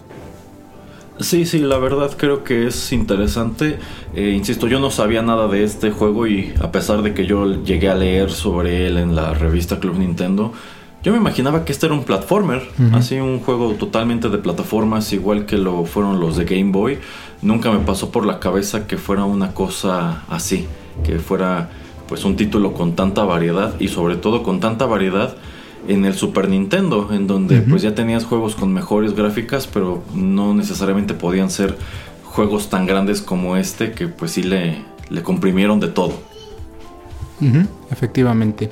[1.21, 3.79] Sí, sí, la verdad creo que es interesante.
[4.15, 7.65] Eh, insisto, yo no sabía nada de este juego y a pesar de que yo
[7.65, 10.53] llegué a leer sobre él en la revista Club Nintendo,
[11.03, 12.63] yo me imaginaba que este era un platformer,
[12.93, 16.99] así un juego totalmente de plataformas, igual que lo fueron los de Game Boy.
[17.41, 20.67] Nunca me pasó por la cabeza que fuera una cosa así,
[21.05, 21.71] que fuera
[22.09, 25.37] pues un título con tanta variedad y sobre todo con tanta variedad
[25.87, 30.55] en el Super Nintendo, en donde pues ya tenías juegos con mejores gráficas, pero no
[30.55, 31.77] necesariamente podían ser
[32.25, 36.15] juegos tan grandes como este, que pues sí le, le comprimieron de todo.
[37.91, 38.71] efectivamente.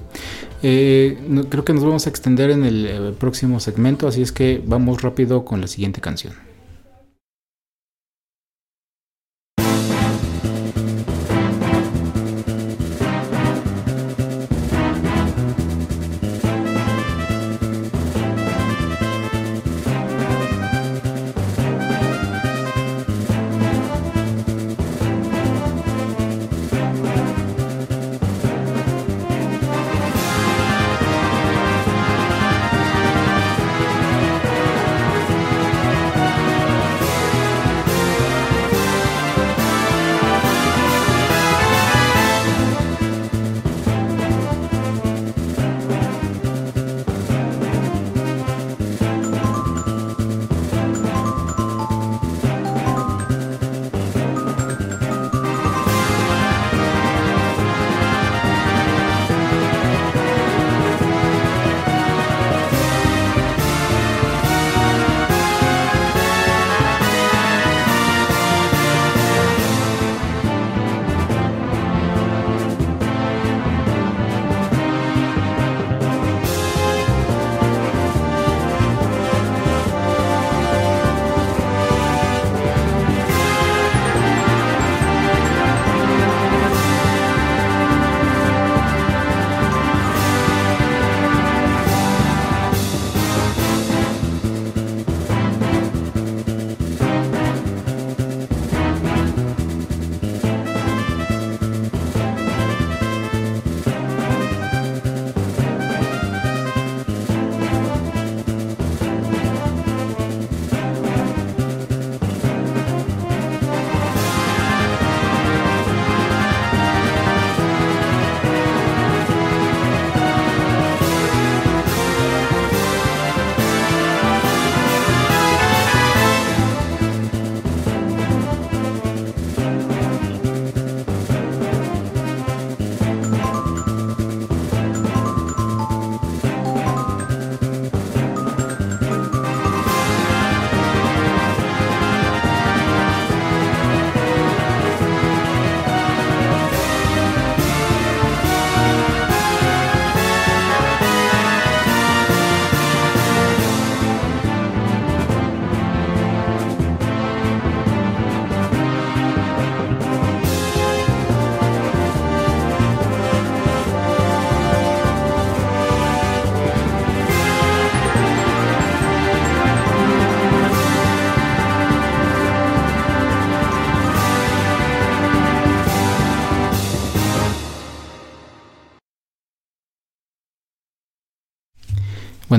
[0.62, 1.18] Eh,
[1.48, 5.02] creo que nos vamos a extender en el eh, próximo segmento, así es que vamos
[5.02, 6.45] rápido con la siguiente canción.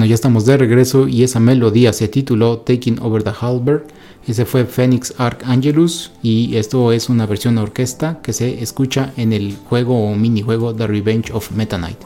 [0.08, 3.84] Ya estamos de regreso y esa melodía se tituló Taking Over the Halberd.
[4.28, 9.56] Ese fue Phoenix Archangelus y esto es una versión orquesta que se escucha en el
[9.56, 11.98] juego o minijuego The Revenge of Meta Knight.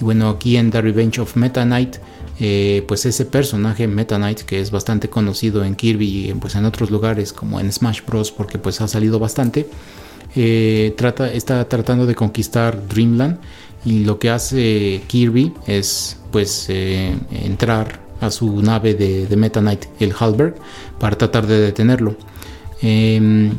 [0.00, 1.96] Y bueno, aquí en The Revenge of Meta Knight,
[2.40, 6.64] eh, pues ese personaje Meta Knight que es bastante conocido en Kirby y pues en
[6.64, 8.32] otros lugares como en Smash Bros.
[8.32, 9.68] porque pues ha salido bastante,
[10.34, 13.38] eh, trata, está tratando de conquistar Dreamland
[13.84, 19.86] y lo que hace Kirby es pues eh, entrar a su nave de, Meta Knight,
[19.98, 20.56] el Halberg,
[20.98, 22.16] para tratar de detenerlo.
[22.82, 23.52] Em,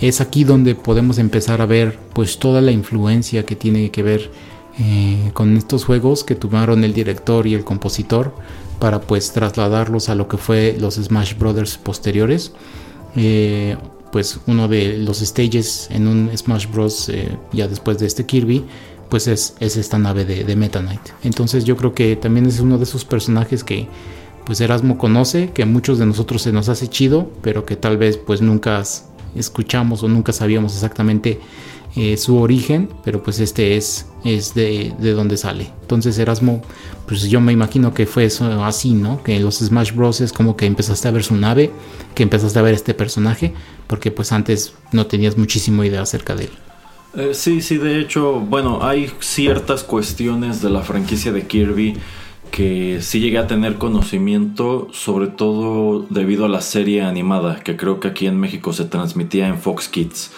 [0.00, 4.30] es aquí donde podemos empezar a ver pues toda la influencia que tiene que ver
[4.78, 8.34] eh, con estos juegos que tomaron el director y el compositor
[8.78, 12.52] para pues trasladarlos a lo que fue los Smash Brothers posteriores.
[13.16, 13.76] Eh,
[14.12, 17.10] pues uno de los stages en un Smash Bros.
[17.52, 18.64] ya después de este Kirby
[19.14, 21.10] pues es, esta nave de, Meta Knight.
[21.22, 23.86] Entonces yo creo que también es uno de esos personajes que
[24.44, 27.96] pues Erasmo conoce, que a muchos de nosotros se nos hace chido, pero que tal
[27.96, 28.82] vez pues nunca
[29.36, 31.38] escuchamos o nunca sabíamos exactamente
[31.94, 35.70] eh, su origen, pero pues este es, es de, de, donde sale.
[35.82, 36.60] Entonces Erasmo,
[37.06, 39.22] pues yo me imagino que fue eso así, ¿no?
[39.22, 40.22] Que los Smash Bros.
[40.22, 41.70] es como que empezaste a ver su nave,
[42.16, 43.54] que empezaste a ver este personaje,
[43.86, 46.63] porque pues antes no tenías muchísima idea acerca de él.
[47.16, 51.96] Eh, sí, sí, de hecho, bueno, hay ciertas cuestiones de la franquicia de Kirby
[52.50, 58.00] que sí llegué a tener conocimiento, sobre todo debido a la serie animada, que creo
[58.00, 60.32] que aquí en México se transmitía en Fox Kids.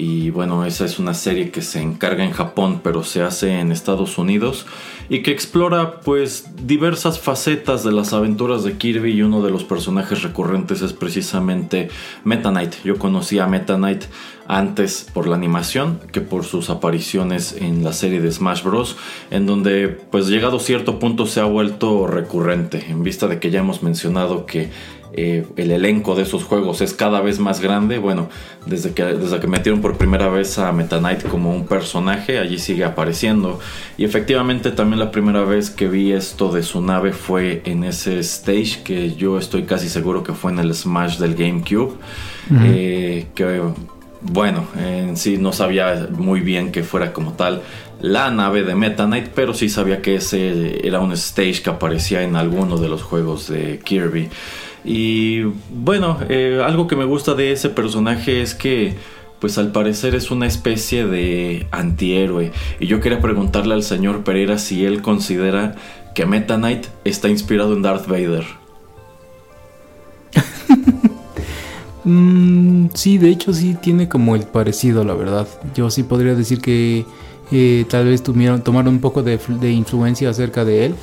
[0.00, 3.70] Y bueno, esa es una serie que se encarga en Japón, pero se hace en
[3.70, 4.64] Estados Unidos
[5.10, 9.62] y que explora pues diversas facetas de las aventuras de Kirby y uno de los
[9.62, 11.90] personajes recurrentes es precisamente
[12.24, 12.76] Meta Knight.
[12.82, 14.04] Yo conocí a Meta Knight
[14.48, 18.96] antes por la animación que por sus apariciones en la serie de Smash Bros.
[19.30, 23.60] en donde pues llegado cierto punto se ha vuelto recurrente en vista de que ya
[23.60, 24.70] hemos mencionado que
[25.12, 27.98] eh, el elenco de esos juegos es cada vez más grande.
[27.98, 28.28] Bueno,
[28.66, 32.58] desde que, desde que metieron por primera vez a Meta Knight como un personaje, allí
[32.58, 33.58] sigue apareciendo.
[33.98, 38.18] Y efectivamente también la primera vez que vi esto de su nave fue en ese
[38.20, 41.94] stage que yo estoy casi seguro que fue en el Smash del GameCube.
[42.52, 43.60] Eh, que
[44.22, 47.62] bueno, en sí no sabía muy bien que fuera como tal
[48.00, 52.22] la nave de Meta Knight, pero sí sabía que ese era un stage que aparecía
[52.22, 54.28] en alguno de los juegos de Kirby.
[54.84, 58.94] Y bueno, eh, algo que me gusta de ese personaje es que
[59.40, 62.52] pues al parecer es una especie de antihéroe.
[62.78, 65.74] Y yo quería preguntarle al señor Pereira si él considera
[66.14, 68.44] que Meta Knight está inspirado en Darth Vader.
[72.02, 75.46] Mm, sí, de hecho sí tiene como el parecido, la verdad.
[75.74, 77.04] Yo sí podría decir que
[77.52, 80.94] eh, tal vez tomaron un poco de influencia acerca de él.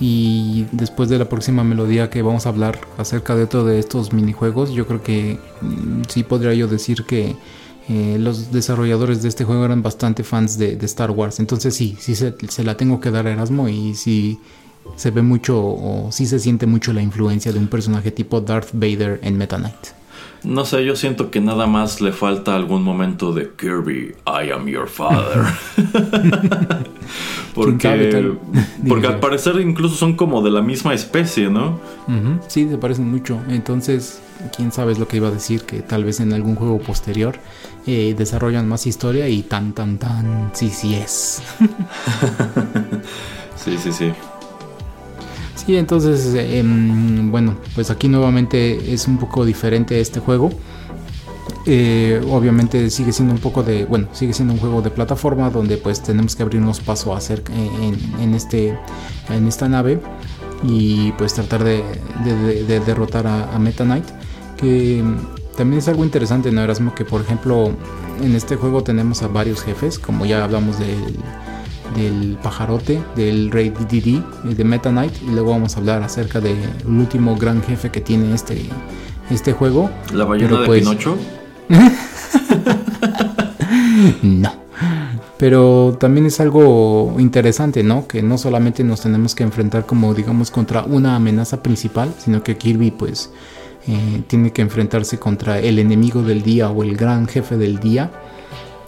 [0.00, 4.12] Y después de la próxima melodía que vamos a hablar acerca de otro de estos
[4.12, 7.36] minijuegos, yo creo que mm, sí podría yo decir que
[7.88, 11.38] eh, los desarrolladores de este juego eran bastante fans de, Star Wars.
[11.38, 12.34] Entonces sí, sí se,
[12.64, 14.40] la tengo que dar a Erasmo y sí
[14.96, 18.70] se ve mucho o sí se siente mucho la influencia de un personaje tipo Darth
[18.72, 20.03] Vader en Meta Knight.
[20.44, 24.66] No sé, yo siento que nada más le falta algún momento de Kirby, I am
[24.66, 25.44] your father.
[27.54, 28.34] porque
[28.88, 31.80] porque al parecer incluso son como de la misma especie, ¿no?
[32.46, 33.40] Sí, se parecen mucho.
[33.48, 34.20] Entonces,
[34.54, 37.36] quién sabe lo que iba a decir, que tal vez en algún juego posterior
[37.86, 41.42] eh, desarrollan más historia y tan, tan, tan, sí, sí es.
[43.56, 44.12] sí, sí, sí.
[45.66, 50.50] Sí, entonces, em, bueno, pues aquí nuevamente es un poco diferente este juego.
[51.66, 55.78] Eh, obviamente sigue siendo un poco de, bueno, sigue siendo un juego de plataforma donde
[55.78, 57.42] pues tenemos que abrirnos paso a hacer
[58.20, 58.78] en, este,
[59.30, 59.98] en esta nave
[60.62, 61.82] y pues tratar de,
[62.86, 64.04] derrotar a, Meta Knight.
[64.58, 65.02] Que
[65.56, 66.94] también es algo interesante, ¿no, Erasmo?
[66.94, 67.72] Que por ejemplo
[68.22, 71.16] en este juego tenemos a varios jefes, como ya hablamos del
[71.96, 76.56] del pajarote, del rey Didi, de Meta Knight, y luego vamos a hablar acerca del
[76.86, 78.68] último gran jefe que tiene este,
[79.30, 79.90] este juego.
[80.12, 81.16] ¿La ballena de pues, Pinocho?
[84.22, 84.64] no.
[85.36, 88.06] Pero también es algo interesante, ¿no?
[88.06, 92.56] Que no solamente nos tenemos que enfrentar como digamos contra una amenaza principal, sino que
[92.56, 93.30] Kirby pues
[93.86, 98.10] eh, tiene que enfrentarse contra el enemigo del día o el gran jefe del día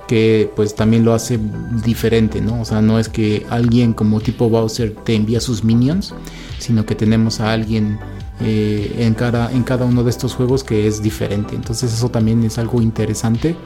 [0.07, 1.39] que pues también lo hace
[1.85, 2.61] diferente, ¿no?
[2.61, 6.15] O sea, no es que alguien como tipo Bowser te envía sus minions,
[6.59, 7.99] sino que tenemos a alguien
[8.41, 11.55] eh, en, cada, en cada uno de estos juegos que es diferente.
[11.55, 13.57] Entonces eso también es algo interesante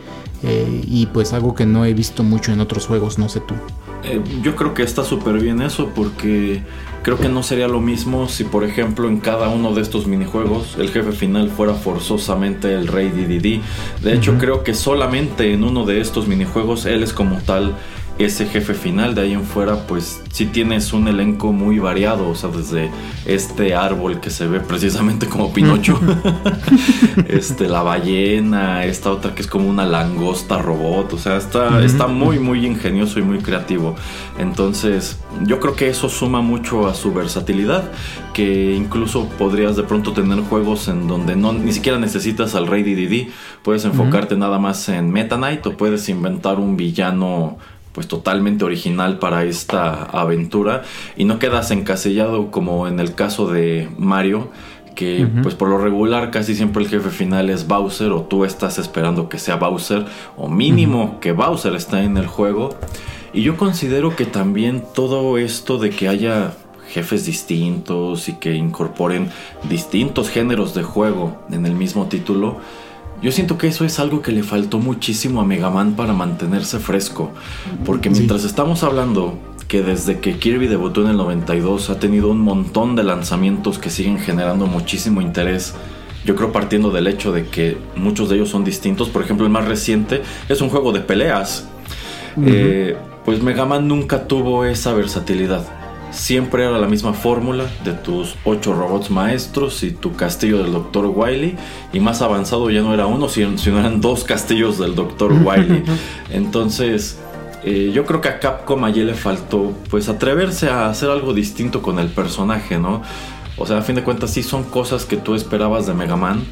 [0.42, 3.54] eh, y pues algo que no he visto mucho en otros juegos, no sé tú.
[4.04, 6.62] Eh, yo creo que está súper bien eso porque
[7.02, 10.76] creo que no sería lo mismo si por ejemplo en cada uno de estos minijuegos
[10.78, 14.02] el jefe final fuera forzosamente el rey DDD.
[14.02, 17.76] De hecho creo que solamente en uno de estos minijuegos él es como tal
[18.24, 19.14] ese jefe final.
[19.14, 22.28] De ahí en fuera, pues sí tienes un elenco muy variado.
[22.28, 22.90] O sea, desde
[23.26, 25.98] este árbol que se ve precisamente como Pinocho,
[27.28, 31.12] este, la ballena, esta otra que es como una langosta robot.
[31.12, 33.96] O sea, está, está muy, muy ingenioso y muy creativo.
[34.38, 37.90] Entonces, yo creo que eso suma mucho a su versatilidad.
[38.34, 42.82] Que incluso podrías de pronto tener juegos en donde no ni siquiera necesitas al Rey
[42.82, 43.30] DDD.
[43.62, 47.58] Puedes enfocarte nada más en Meta Knight o puedes inventar un villano
[47.92, 50.82] pues totalmente original para esta aventura.
[51.16, 54.50] Y no quedas encasillado como en el caso de Mario
[54.94, 58.76] que pues por lo regular casi siempre el jefe final es Bowser o tú estás
[58.76, 60.04] esperando que sea Bowser
[60.36, 62.76] o mínimo que Bowser está en el juego.
[63.32, 66.52] Y yo considero que también todo esto de que haya
[66.90, 69.30] jefes distintos y que incorporen
[69.68, 72.58] distintos géneros de juego en el mismo título
[73.22, 76.78] yo siento que eso es algo que le faltó muchísimo a Mega Man para mantenerse
[76.78, 77.32] fresco.
[77.84, 82.40] Porque mientras estamos hablando que desde que Kirby debutó en el 92 ha tenido un
[82.40, 85.74] montón de lanzamientos que siguen generando muchísimo interés.
[86.24, 89.08] Yo creo partiendo del hecho de que muchos de ellos son distintos.
[89.10, 91.68] Por ejemplo, el más reciente es un juego de peleas.
[92.42, 95.79] Eh, pues Mega Man nunca tuvo esa versatilidad
[96.10, 101.06] siempre era la misma fórmula de tus ocho robots maestros y tu castillo del Dr.
[101.06, 101.56] Wily.
[101.92, 105.32] Y más avanzado ya no era uno, sino, eran dos castillos del Dr.
[105.44, 105.84] Wily.
[106.30, 107.18] Entonces,
[107.62, 111.82] eh, yo creo que a Capcom ayer le faltó pues atreverse a hacer algo distinto
[111.82, 113.02] con el personaje, ¿no?
[113.56, 116.42] O sea, a fin de cuentas sí son cosas que tú esperabas de Mega Man.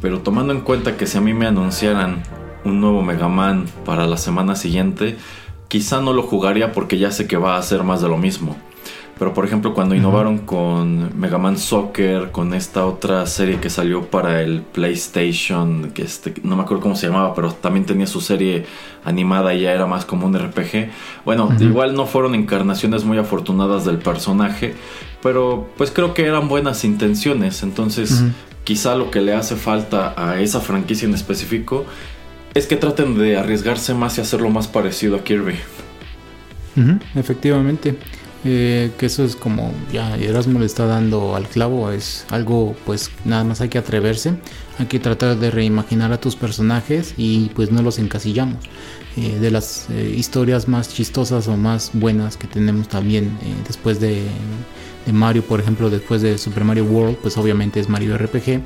[0.00, 2.22] Pero tomando en cuenta que si a mí me anunciaran
[2.64, 5.16] un nuevo Mega Man para la semana siguiente,
[5.68, 8.56] quizá no lo jugaría porque ya sé que va a ser más de lo mismo.
[9.18, 14.06] Pero por ejemplo, cuando innovaron con Mega Man Soccer, con esta otra serie que salió
[14.10, 18.20] para el PlayStation, que este, no me acuerdo cómo se llamaba, pero también tenía su
[18.20, 18.66] serie
[19.04, 20.90] animada y ya era más como un RPG.
[21.24, 24.74] Bueno, igual no fueron encarnaciones muy afortunadas del personaje,
[25.22, 27.62] pero pues creo que eran buenas intenciones.
[27.62, 28.24] Entonces,
[28.64, 31.84] quizá lo que le hace falta a esa franquicia en específico
[32.54, 35.54] es que traten de arriesgarse más y hacerlo más parecido a Kirby.
[37.14, 37.96] Efectivamente.
[38.44, 43.08] Eh, que eso es como ya Erasmo le está dando al clavo, es algo pues
[43.24, 44.34] nada más hay que atreverse,
[44.80, 48.58] hay que tratar de reimaginar a tus personajes y pues no los encasillamos.
[49.16, 53.36] Eh, de las eh, historias más chistosas o más buenas que tenemos también
[53.68, 54.22] después de,
[55.04, 58.62] de, Mario, por ejemplo, después de Super Mario World, pues obviamente es Mario RPG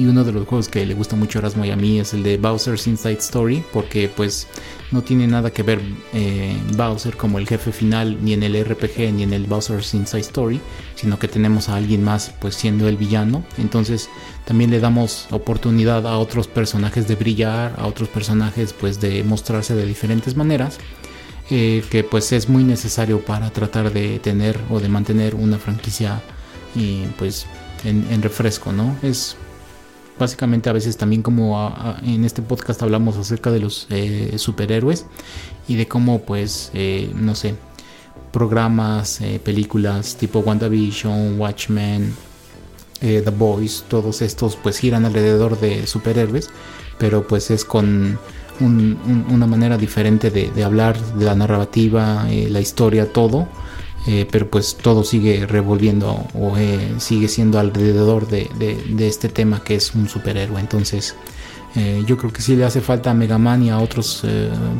[0.00, 2.14] y uno de los juegos que le gusta mucho a Erasmo y a mí es
[2.14, 4.46] el de Bowser's Inside Story, porque pues
[4.92, 5.78] no tiene nada que ver
[6.14, 10.22] eh, Bowser como el jefe final ni en el RPG ni en el Bowser's Inside
[10.22, 10.60] Story,
[10.94, 13.44] sino que tenemos a alguien más pues siendo el villano.
[13.58, 14.08] Entonces
[14.46, 19.74] también le damos oportunidad a otros personajes de brillar, a otros personajes pues de mostrarse
[19.74, 20.78] de diferentes maneras.
[21.50, 26.22] Eh, que pues es muy necesario para tratar de tener o de mantener una franquicia
[26.76, 27.44] y pues
[27.84, 28.96] en, en refresco, ¿no?
[29.02, 29.36] Es
[30.20, 35.06] básicamente a veces también como en este podcast hablamos acerca de los eh, superhéroes
[35.66, 37.54] y de cómo pues eh, no sé
[38.30, 42.14] programas eh, películas tipo WandaVision Watchmen
[43.00, 46.50] The Boys todos estos pues giran alrededor de superhéroes
[46.98, 48.18] pero pues es con
[48.60, 53.48] una manera diferente de, de, hablar de la narrativa la historia todo
[54.06, 58.48] eh, pero pues todo sigue revolviendo o eh, sigue siendo alrededor de,
[58.98, 60.58] este tema que es un superhéroe.
[60.58, 61.14] Entonces
[61.74, 64.24] eh, yo creo que sí le hace falta a Mega Man y a otros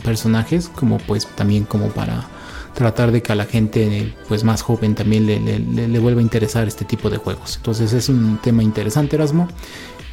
[0.03, 2.29] personajes como pues también como para
[2.75, 6.67] tratar de que a la gente pues más joven también le, le, vuelva a interesar
[6.67, 7.57] este tipo de juegos.
[7.57, 9.49] Entonces es un tema interesante Erasmo.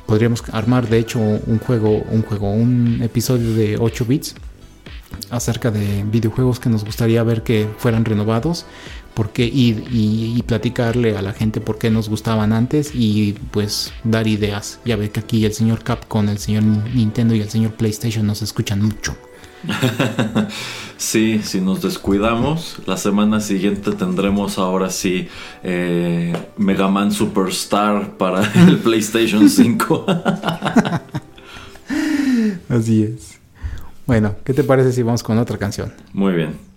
[0.05, 4.35] Podríamos armar de hecho un juego, un juego, un episodio de 8 bits
[5.29, 8.65] acerca de videojuegos que nos gustaría ver que fueran renovados
[9.17, 14.27] porque, y, y, platicarle a la gente por qué nos gustaban antes y pues dar
[14.27, 14.79] ideas.
[14.85, 18.43] Ya ve que aquí el señor Capcom, el señor Nintendo y el señor PlayStation nos
[18.43, 19.17] escuchan mucho.
[20.97, 25.27] sí, si nos descuidamos, la semana siguiente tendremos ahora sí
[25.63, 30.05] eh, Mega Man Superstar para el PlayStation 5.
[32.69, 33.39] Así es.
[34.05, 35.91] Bueno, ¿qué te parece si vamos con otra canción?
[36.13, 36.67] Muy bien.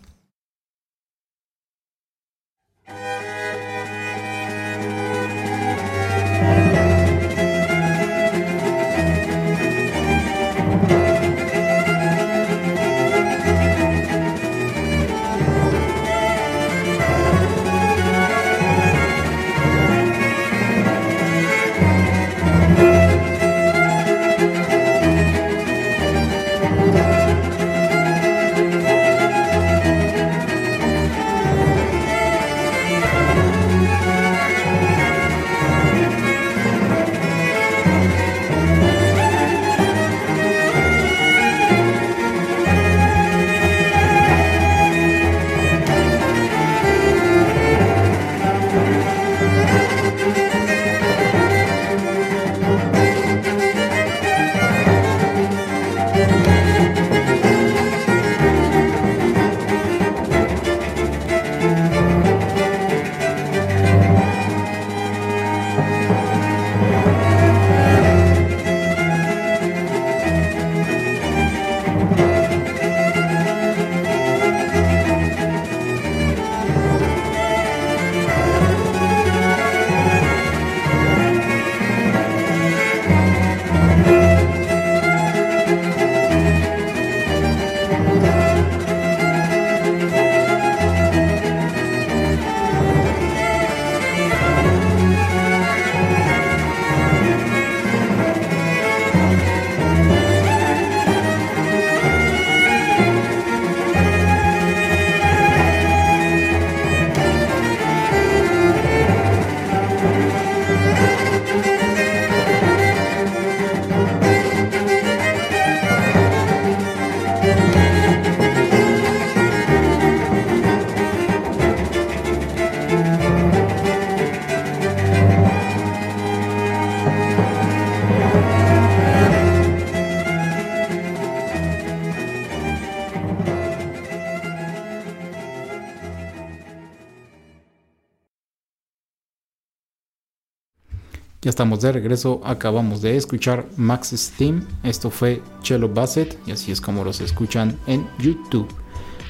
[141.60, 146.80] Estamos de regreso, acabamos de escuchar Max Steam, esto fue Cello Bassett y así es
[146.80, 148.66] como los escuchan en YouTube.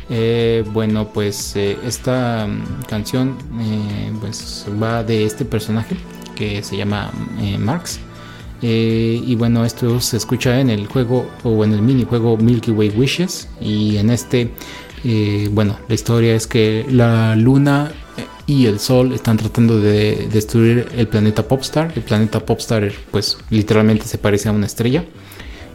[0.08, 5.96] Eh, bueno, pues eh, esta mm, canción eh, pues va de este personaje
[6.36, 7.10] que se llama
[7.58, 7.98] Marx.
[8.62, 13.48] y bueno, esto se escucha en el juego o en el minijuego Milky Way Wishes.
[13.60, 14.52] Y en este,
[15.50, 17.90] bueno, la historia es que la luna
[18.50, 21.92] y el Sol están tratando de destruir el planeta Popstar.
[21.94, 25.04] El planeta Popstar pues literalmente se parece a una estrella.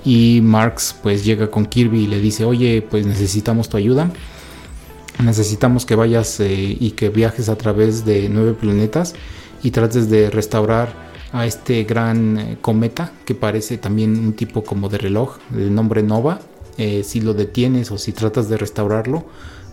[0.04, 4.12] Y Marx pues llega con Kirby y le dice, oye, pues necesitamos tu ayuda.
[5.24, 9.16] Necesitamos que vayas eh, y que viajes a través de nueve planetas
[9.64, 10.90] y trates de restaurar
[11.32, 16.04] a este gran eh, cometa que parece también un tipo como de reloj, de nombre
[16.04, 16.42] Nova.
[16.78, 19.24] Eh, si lo detienes o si tratas de restaurarlo,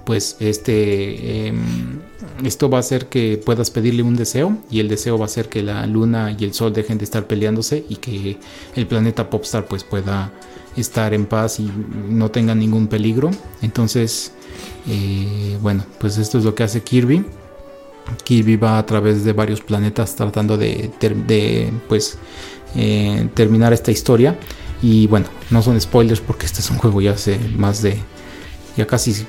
[0.05, 2.01] pues este em,
[2.45, 5.49] esto va a hacer que puedas pedirle un deseo y el deseo va a hacer
[5.49, 8.39] que la luna y el sol dejen de estar peleándose y que
[8.75, 10.33] el planeta Popstar pues pueda
[10.77, 11.71] estar en paz y
[12.09, 13.31] no tenga ningún peligro.
[13.61, 14.33] Entonces
[14.89, 17.25] eh, bueno pues esto es lo que hace Kirby.
[18.25, 22.19] Kirby va a través de varios planetas tratando de, pues
[22.75, 24.39] eh, terminar esta historia.
[24.83, 27.99] Y bueno no son spoilers porque este es un juego ya hace más de
[28.77, 29.27] ya casi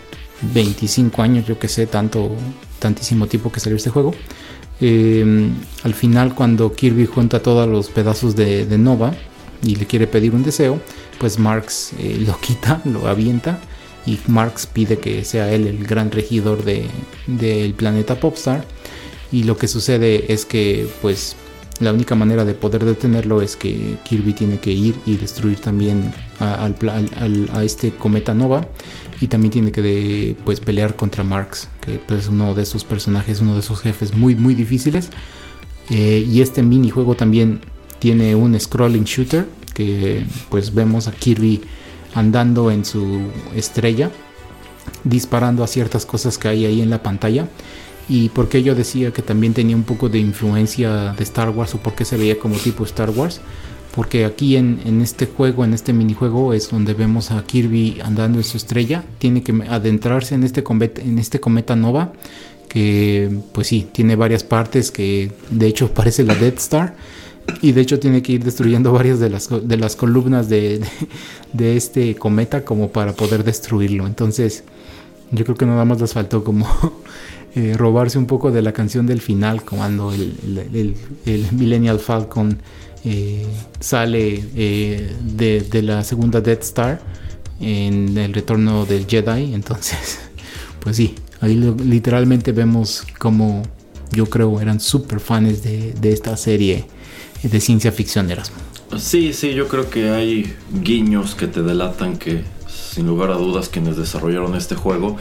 [0.54, 2.36] 25 años, yo que sé, tanto,
[2.80, 4.14] tantísimo tiempo que salió este juego.
[4.82, 5.50] Eh,
[5.84, 9.14] al final, cuando Kirby junta todos los pedazos de, Nova
[9.64, 10.80] y le quiere pedir un deseo,
[11.20, 13.60] pues Marx eh, lo quita, lo avienta
[14.06, 16.90] y Marx pide que sea él el gran regidor del
[17.28, 18.66] de, planeta Popstar.
[19.32, 21.36] Y lo que sucede es que, pues,
[21.80, 26.14] la única manera de poder detenerlo es que Kirby tiene que ir y destruir también
[26.40, 26.70] a,
[27.54, 28.68] a este cometa Nova
[29.24, 33.40] y también tiene que pues pelear contra Marx, que pues, es uno de esos personajes,
[33.40, 35.12] uno de esos jefes muy muy difíciles.
[35.90, 37.62] Eh, y este minijuego también
[38.00, 41.62] tiene un scrolling shooter que pues vemos a Kirby
[42.14, 43.22] andando en su
[43.56, 44.12] estrella,
[45.06, 47.48] disparando a ciertas cosas que hay ahí en la pantalla.
[48.10, 51.78] Y porque yo decía que también tenía un poco de influencia de Star Wars o
[51.78, 53.40] porque se veía como tipo Star Wars,
[53.94, 58.44] porque aquí en, este juego, en este minijuego, es donde vemos a Kirby andando en
[58.44, 59.04] su estrella.
[59.20, 62.12] Tiene que adentrarse en este, cometa, en este cometa Nova,
[62.68, 66.96] que pues sí, tiene varias partes que de hecho parece la Death Star.
[67.62, 70.82] Y de hecho tiene que ir destruyendo varias de las, de las columnas de,
[71.60, 74.08] este cometa como para poder destruirlo.
[74.08, 74.64] Entonces
[75.30, 76.68] yo creo que nada más les faltó como
[77.56, 80.96] eh, robarse un poco de la canción del final, cuando el,
[81.28, 82.58] el Millennial Falcon
[83.06, 83.46] eh,
[83.80, 87.02] sale eh, de, la segunda Death Star
[87.60, 89.54] en el retorno del Jedi.
[89.54, 90.20] Entonces,
[90.80, 93.64] pues sí, ahí literalmente vemos como
[94.12, 96.86] yo creo eran super fans de, esta serie
[97.42, 98.58] de ciencia ficción Erasmo.
[98.98, 103.70] Sí, sí, yo creo que hay guiños que te delatan que sin lugar a dudas
[103.70, 105.18] quienes desarrollaron este juego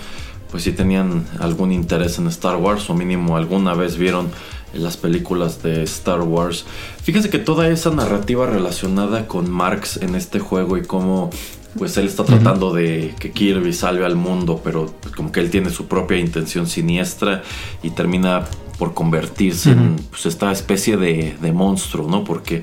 [0.51, 4.30] pues sí tenían algún interés en Star Wars o mínimo alguna vez vieron
[4.75, 6.64] las películas de Star Wars.
[7.03, 11.31] Fíjense que toda esa narrativa relacionada con Marx en este juego y cómo
[11.77, 15.51] pues él está tratando de que Kirby salve al mundo, pero pues, como que él
[15.51, 17.43] tiene su propia intención siniestra
[17.83, 18.45] y termina
[18.79, 22.25] por convertirse en pues, esta especie de, monstruo, ¿no?
[22.25, 22.62] Porque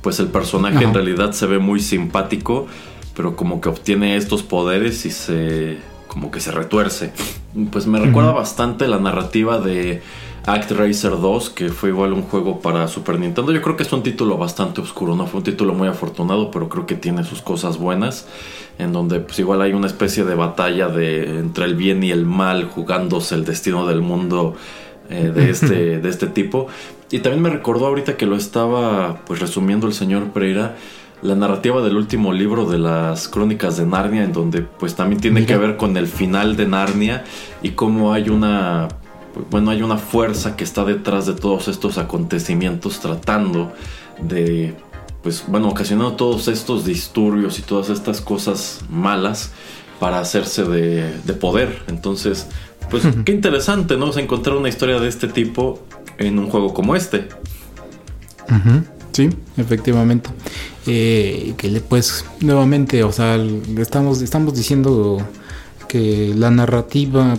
[0.00, 2.66] pues el personaje en realidad se ve muy simpático,
[3.14, 7.12] pero como que obtiene estos poderes y se como que se retuerce.
[7.70, 10.02] Pues me recuerda bastante la narrativa de
[10.48, 13.52] Act Racer 2, que fue igual un juego para Super Nintendo.
[13.52, 16.70] Yo creo que es un título bastante oscuro, no fue un título muy afortunado, pero
[16.70, 18.26] creo que tiene sus cosas buenas,
[18.78, 22.24] en donde pues igual hay una especie de batalla de entre el bien y el
[22.24, 24.54] mal, jugándose el destino del mundo
[25.10, 26.68] eh, de, este, de este tipo.
[27.10, 30.76] Y también me recordó ahorita que lo estaba pues resumiendo el señor Pereira
[31.20, 35.46] la narrativa del último libro de las crónicas de Narnia, en donde pues también tiene
[35.46, 37.24] que ver con el final de Narnia
[37.60, 38.88] y cómo hay una
[39.50, 43.72] bueno, hay una fuerza que está detrás de todos estos acontecimientos tratando
[44.20, 44.74] de,
[45.22, 49.52] pues, bueno, ocasionando todos estos disturbios y todas estas cosas malas
[50.00, 51.82] para hacerse de, poder.
[51.88, 52.46] Entonces,
[52.90, 54.16] pues, qué interesante, ¿no?
[54.18, 55.80] encontrar una historia de este tipo
[56.18, 57.28] en un juego como este.
[59.12, 60.30] Sí, efectivamente.
[60.86, 63.36] Eh, que pues nuevamente, o sea,
[63.76, 65.18] estamos, estamos diciendo
[65.88, 67.36] que la narrativa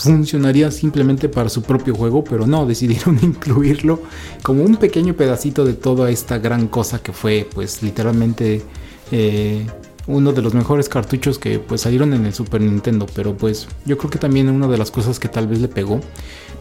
[0.00, 4.02] funcionaría simplemente para su propio juego, pero no, decidieron incluirlo
[4.42, 8.62] como un pequeño pedacito de toda esta gran cosa que fue, pues literalmente,
[9.12, 9.66] eh,
[10.06, 13.98] uno de los mejores cartuchos que pues salieron en el Super Nintendo, pero pues yo
[13.98, 16.00] creo que también una de las cosas que tal vez le pegó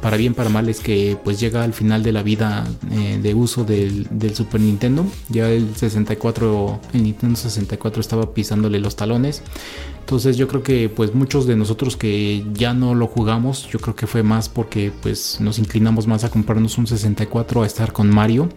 [0.01, 3.33] para bien para mal es que pues llega al final de la vida eh, de
[3.33, 5.05] uso del, Super Nintendo.
[5.29, 9.41] Ya el 64, el Nintendo 64 estaba pisándole los talones.
[9.99, 13.95] Entonces yo creo que pues muchos de nosotros que ya no lo jugamos, yo creo
[13.95, 18.09] que fue más porque pues nos inclinamos más a comprarnos un 64 a estar con
[18.09, 18.49] Mario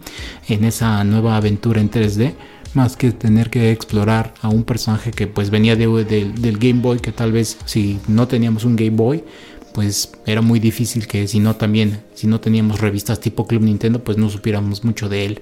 [0.47, 2.33] en esa nueva aventura en 3D
[2.75, 6.99] más que tener que explorar a un personaje que pues venía de, del Game Boy
[6.99, 9.23] que tal vez si no teníamos un Game Boy
[9.73, 14.03] pues era muy difícil que si no también, si no teníamos revistas tipo Club Nintendo,
[14.03, 15.41] pues no supiéramos mucho de él.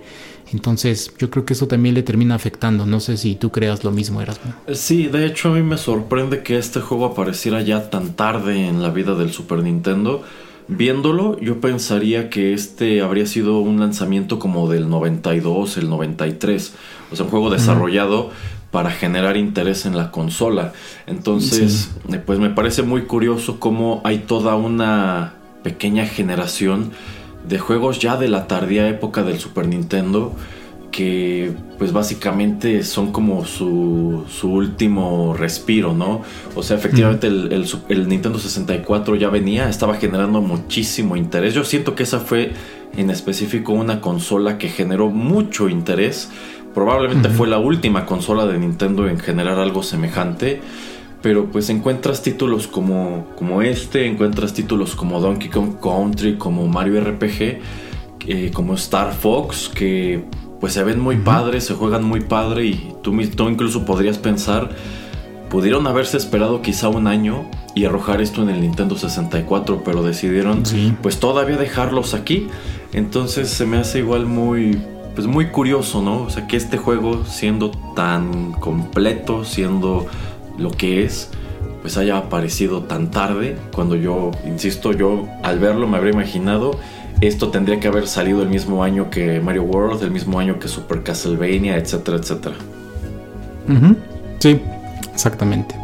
[0.53, 2.85] Entonces yo creo que eso también le termina afectando.
[2.85, 4.53] No sé si tú creas lo mismo, Erasmo.
[4.73, 8.81] Sí, de hecho a mí me sorprende que este juego apareciera ya tan tarde en
[8.81, 10.23] la vida del Super Nintendo.
[10.67, 16.73] Viéndolo, yo pensaría que este habría sido un lanzamiento como del 92, el 93.
[17.11, 18.31] O sea, un juego desarrollado
[18.71, 20.73] para generar interés en la consola.
[21.05, 21.91] Entonces,
[22.25, 25.33] pues me parece muy curioso cómo hay toda una
[25.63, 26.91] pequeña generación
[27.47, 30.33] de juegos ya de la tardía época del Super Nintendo
[30.91, 36.21] que pues básicamente son como su, su último respiro, ¿no?
[36.53, 41.53] O sea, efectivamente el, el, Nintendo 64 ya venía, estaba generando muchísimo interés.
[41.53, 42.51] Yo siento que esa fue
[42.97, 46.29] en específico una consola que generó mucho interés
[46.73, 50.61] Probablemente fue la última consola de Nintendo en generar algo semejante.
[51.21, 56.99] Pero pues encuentras títulos como, como este, encuentras títulos como Donkey Kong Country, como Mario
[56.99, 57.59] RPG,
[58.27, 60.23] eh, como Star Fox, que
[60.59, 64.69] pues se ven muy padres, se juegan muy padre y tú, tú incluso podrías pensar,
[65.49, 67.45] pudieron haberse esperado quizá un año
[67.75, 70.63] y arrojar esto en el Nintendo 64, pero decidieron
[71.01, 72.47] pues todavía dejarlos aquí.
[72.93, 74.79] Entonces se me hace igual muy
[75.15, 76.23] pues muy curioso, ¿no?
[76.23, 80.07] O sea, que este juego siendo tan completo, siendo
[80.57, 81.29] lo que es,
[81.81, 86.71] pues haya aparecido tan tarde, cuando yo, insisto, yo al verlo me habría imaginado,
[87.21, 90.67] esto tendría que haber salido el mismo año que Mario World, el mismo año que
[90.67, 92.55] Super Castlevania, etcétera, etcétera.
[94.39, 94.59] Sí,
[95.13, 95.75] exactamente.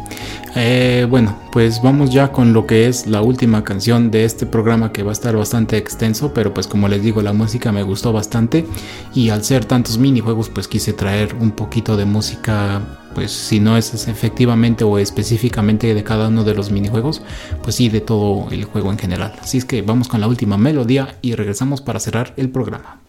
[0.54, 4.92] Eh, bueno, pues vamos ya con lo que es la última canción de este programa
[4.92, 8.12] que va a estar bastante extenso, pero pues como les digo, la música me gustó
[8.12, 8.66] bastante
[9.14, 12.80] y al ser tantos minijuegos pues quise traer un poquito de música,
[13.14, 17.22] pues si no es efectivamente o específicamente de cada uno de los minijuegos,
[17.62, 19.34] pues sí de todo el juego en general.
[19.40, 23.07] Así es que vamos con la última melodía y regresamos para cerrar el programa.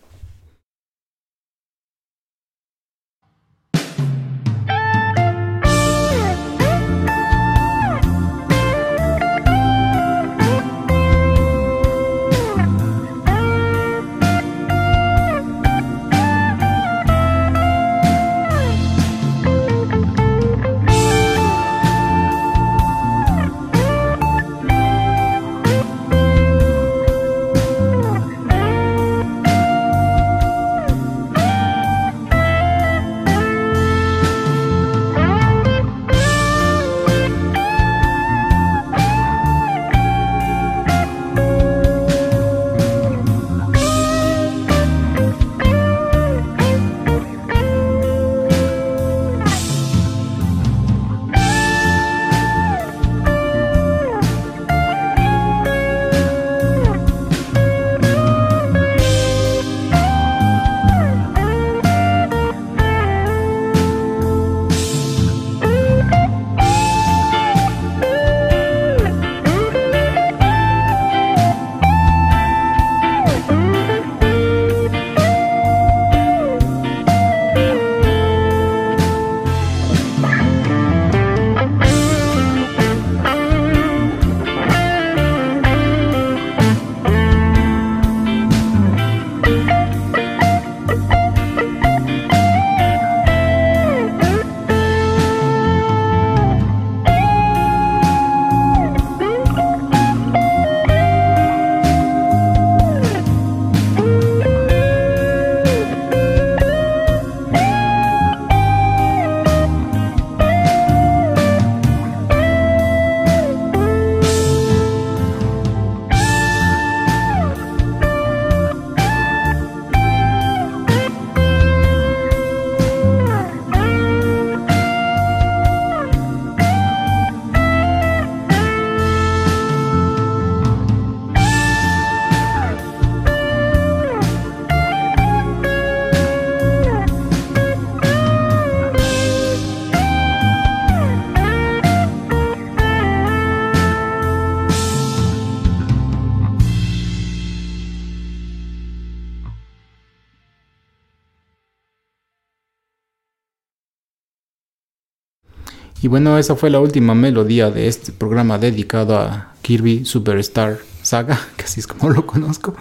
[156.09, 161.63] Bueno, esa fue la última melodía de este programa dedicado a Kirby Superstar Saga, que
[161.63, 162.73] así es como lo conozco.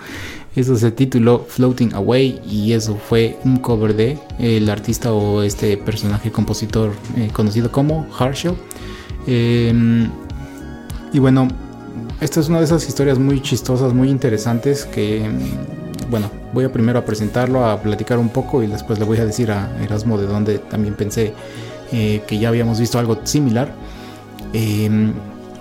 [0.56, 5.76] Eso se tituló Floating Away y eso fue un cover de el artista o este
[5.76, 8.54] personaje compositor eh, conocido como Harshell.
[9.26, 10.10] Em,
[11.12, 11.48] y bueno,
[12.20, 15.38] esta es una de esas historias muy chistosas, muy interesantes que, em,
[16.10, 19.26] bueno, voy a primero a presentarlo, a platicar un poco y después le voy a
[19.26, 21.34] decir a Erasmo de dónde también pensé
[21.92, 23.74] eh, que ya habíamos visto algo similar.
[24.52, 25.12] Em,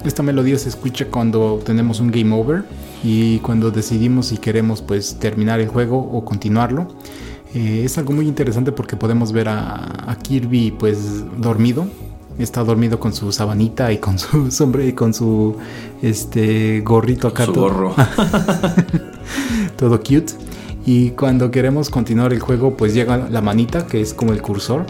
[0.06, 2.64] esta melodía se escucha cuando tenemos un game over
[3.04, 6.88] y cuando decidimos si queremos pues terminar el juego o continuarlo.
[7.54, 11.88] Eh, es algo muy interesante porque podemos ver a, Kirby pues dormido.
[12.38, 15.56] Está dormido con su sabanita y con su sombrero y con su
[16.02, 17.46] este gorrito acá.
[17.46, 17.96] Su gorro.
[19.78, 20.34] todo cute.
[20.86, 24.86] Y cuando queremos continuar el juego, pues llega la manita, que es como el cursor,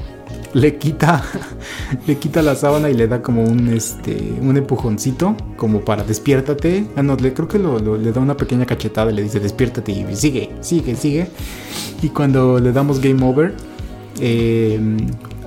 [0.57, 1.23] le quita,
[2.07, 6.87] le quita la sábana y le da como un, este, un empujoncito, como para despiértate.
[6.95, 10.15] Ah, no, le, creo que le da una pequeña cachetada y le dice despiértate y
[10.15, 11.27] sigue, sigue, sigue.
[12.01, 13.53] Y cuando le damos game over,
[14.19, 14.79] eh,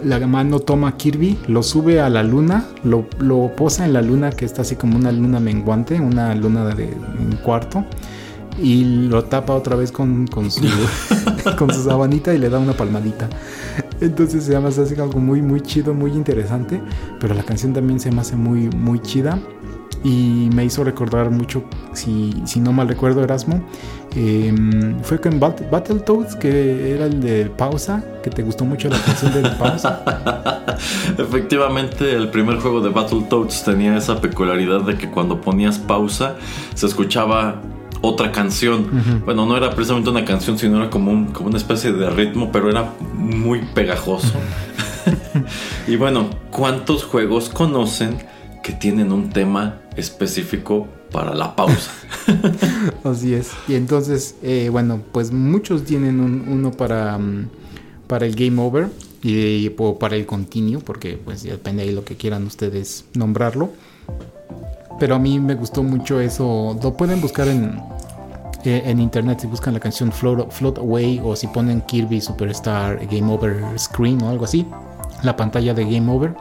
[0.04, 3.08] la mano toma a Kirby, lo sube a la luna, lo,
[3.56, 6.84] posa en la luna, que está así como una luna menguante, una luna de
[7.18, 7.84] un cuarto
[8.62, 10.62] y lo tapa otra vez con, con, su,
[11.58, 13.28] con su sabanita y le da una palmadita.
[14.00, 16.80] Entonces se llama así algo muy, muy chido, muy interesante.
[17.20, 19.38] Pero la canción también se me hace muy, muy chida.
[20.02, 21.62] Y me hizo recordar mucho,
[21.92, 23.62] si, si no mal recuerdo, Erasmo.
[24.16, 29.34] Em, fue con Battletoads, que era el de pausa, que te gustó mucho la canción
[29.34, 30.02] de pausa.
[31.18, 36.36] Efectivamente, el primer juego de Battletoads tenía esa peculiaridad de que cuando ponías pausa
[36.74, 37.60] se escuchaba
[38.02, 39.22] otra canción.
[39.24, 42.50] Bueno, no era precisamente una canción, sino era como, un, como una especie de ritmo,
[42.52, 44.32] pero era muy pegajoso.
[45.86, 48.18] y bueno, ¿cuántos juegos conocen
[48.62, 51.90] que tienen un tema específico para la pausa?
[53.04, 53.50] Así es.
[53.68, 57.48] Y entonces, eh, bueno, pues muchos tienen uno para, mm,
[58.06, 58.88] para el game over
[59.22, 63.70] y, para el continuo, porque pues ya depende de lo que quieran ustedes nombrarlo.
[65.00, 66.78] Pero a mí me gustó mucho eso.
[66.80, 67.80] Lo pueden buscar en,
[68.64, 73.32] eh, en internet si buscan la canción Float, Away o si ponen Kirby Superstar Game
[73.32, 74.66] Over Screen o algo así.
[75.22, 76.34] La pantalla de Game Over.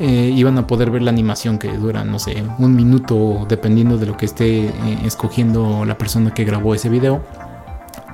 [0.00, 4.16] Eh, a poder ver la animación que dura, no sé, un minuto dependiendo de lo
[4.16, 4.72] que esté eh,
[5.04, 7.22] escogiendo la persona que grabó ese video.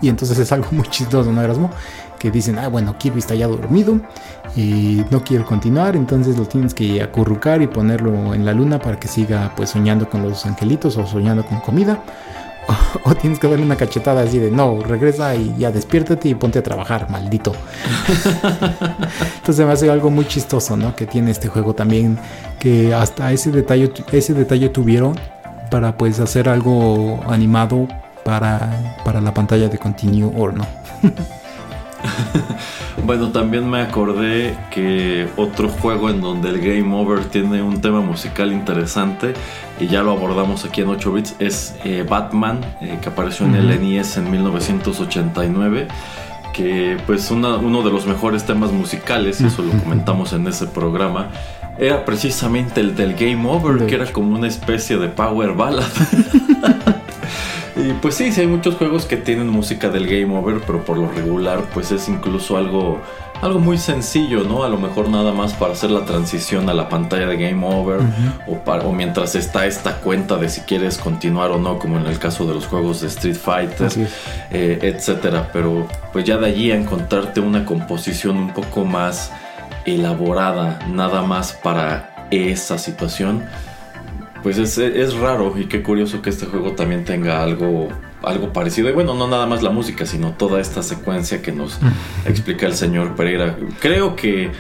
[0.02, 1.70] Y entonces es algo muy chistoso, ¿no, Erasmo?
[2.18, 4.00] Que dicen, ah, bueno, Kirby está ya dormido
[4.56, 8.98] y no quiero continuar, entonces lo tienes que acurrucar y ponerlo en la luna para
[8.98, 12.02] que siga pues soñando con los angelitos o soñando con comida.
[13.04, 16.60] O, tienes que darle una cachetada así de no, regresa y ya despiértate y ponte
[16.60, 17.52] a trabajar, maldito.
[19.38, 20.94] Entonces me hace algo muy chistoso, ¿no?
[20.94, 22.20] Que tiene este juego también,
[22.60, 25.18] que hasta ese detalle, ese detalle tuvieron
[25.72, 27.88] para pues hacer algo animado
[28.24, 30.66] para, para la pantalla de Continue or no.
[33.04, 38.00] bueno, también me acordé que otro juego en donde el Game Over tiene un tema
[38.00, 39.34] musical interesante
[39.80, 43.54] y ya lo abordamos aquí en 8 bits es eh, Batman, eh, que apareció en
[43.54, 45.88] el NES en 1989
[46.52, 51.30] que pues uno de los mejores temas musicales, y eso lo comentamos en ese programa,
[51.78, 55.84] era precisamente el del Game Over, que era como una especie de power ballad.
[57.74, 60.98] Y pues sí, sí hay muchos juegos que tienen música del game over, pero por
[60.98, 63.00] lo regular pues es incluso algo
[63.42, 64.62] algo muy sencillo, ¿no?
[64.62, 67.98] A lo mejor nada más para hacer la transición a la pantalla de game over
[68.46, 72.06] o, para, o mientras está esta cuenta de si quieres continuar o no, como en
[72.06, 73.90] el caso de los juegos de Street Fighter,
[74.52, 75.50] eh, etcétera.
[75.52, 79.32] Pero pues ya de allí a encontrarte una composición un poco más
[79.84, 83.44] elaborada, nada más para esa situación
[84.42, 87.88] pues es, raro y qué curioso que este juego también tenga algo,
[88.22, 88.88] algo parecido.
[88.88, 91.78] Y bueno, no nada más la música, sino toda esta secuencia que nos
[92.26, 93.56] explica el señor Pereira.
[93.80, 94.50] Creo que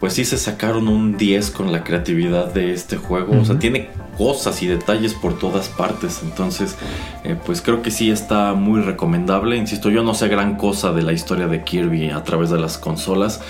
[0.00, 3.38] pues sí se sacaron un 10 con la creatividad de este juego.
[3.38, 6.20] O sea, tiene cosas y detalles por todas partes.
[6.22, 6.76] Entonces,
[7.22, 9.56] eh, pues creo que sí está muy recomendable.
[9.56, 12.78] Insisto, yo no sé gran cosa de la historia de Kirby a través de las
[12.78, 13.42] consolas.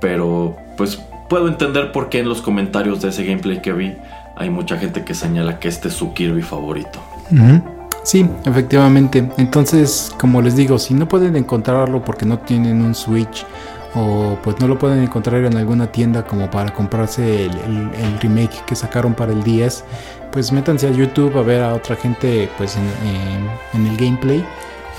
[0.00, 0.98] Pero pues
[1.28, 3.94] puedo entender por qué en los comentarios de ese gameplay que vi
[4.38, 7.00] hay mucha gente que señala que este es su Kirby favorito.
[8.04, 9.28] Sí, efectivamente.
[9.36, 13.44] Entonces, como les digo, si no pueden encontrarlo porque no tienen un Switch
[13.94, 18.76] o pues no lo pueden encontrar en alguna tienda como para comprarse el, remake que
[18.76, 19.84] sacaron para el 10,
[20.30, 22.76] pues métanse a YouTube a ver a otra gente pues
[23.74, 24.44] en, el gameplay.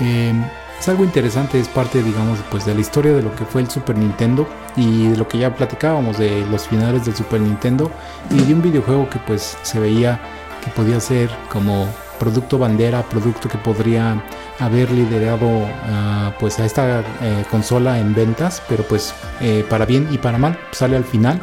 [0.00, 0.44] Em,
[0.80, 3.70] es algo interesante, es parte, digamos, pues de la historia de lo que fue el
[3.70, 7.90] Super Nintendo y de lo que ya platicábamos de los finales del Super Nintendo
[8.30, 10.18] y de un videojuego que pues se veía
[10.64, 11.86] que podía ser como
[12.18, 14.22] producto bandera, producto que podría
[14.58, 15.48] haber liderado
[15.84, 20.38] ah, pues a esta eh, consola en ventas, pero pues eh, para bien y para
[20.38, 21.40] mal sale al final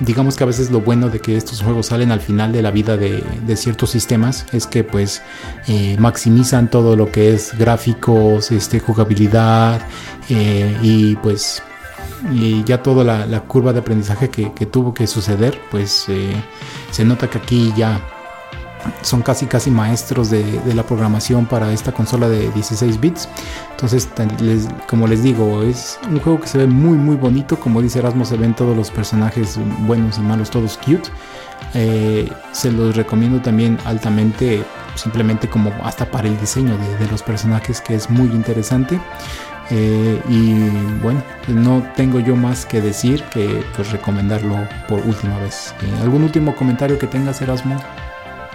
[0.00, 2.70] digamos que a veces lo bueno de que estos juegos salen al final de la
[2.70, 3.22] vida de,
[3.56, 5.22] ciertos sistemas es que pues
[5.68, 9.80] eh, maximizan todo lo que es gráficos, este, jugabilidad
[10.28, 11.62] eh, y pues
[12.32, 16.32] y ya toda la, curva de aprendizaje que, tuvo que suceder pues eh,
[16.90, 18.00] se nota que aquí ya
[19.02, 23.28] son casi casi maestros de, la programación para esta consola de 16 bits.
[23.70, 24.08] Entonces,
[24.88, 27.58] como les digo, es un juego que se ve muy muy bonito.
[27.58, 31.10] Como dice Erasmo, se ven todos los personajes buenos y malos, todos cute.
[31.74, 34.62] Eh, se los recomiendo también altamente,
[34.94, 39.00] simplemente como hasta para el diseño de, los personajes, que es muy interesante.
[39.70, 40.54] Eh, y
[41.02, 44.56] bueno, no tengo yo más que decir que pues recomendarlo
[44.88, 45.74] por última vez.
[45.82, 47.80] Eh, ¿Algún último comentario que tengas, Erasmo?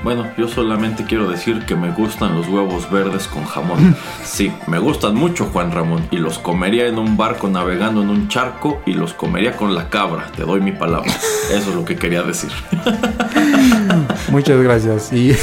[0.03, 3.95] Bueno, yo solamente quiero decir que me gustan los huevos verdes con jamón.
[4.23, 8.27] Sí, me gustan mucho, Juan Ramón, y los comería en un barco navegando en un
[8.27, 11.11] charco y los comería con la cabra, te doy mi palabra.
[11.49, 12.51] Eso es lo que quería decir.
[14.29, 15.11] Muchas gracias.
[15.13, 15.35] Y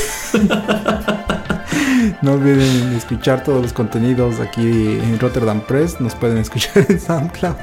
[2.23, 6.01] no olviden escuchar todos los contenidos aquí en Rotterdam Press.
[6.01, 7.57] Nos pueden escuchar en SoundCloud.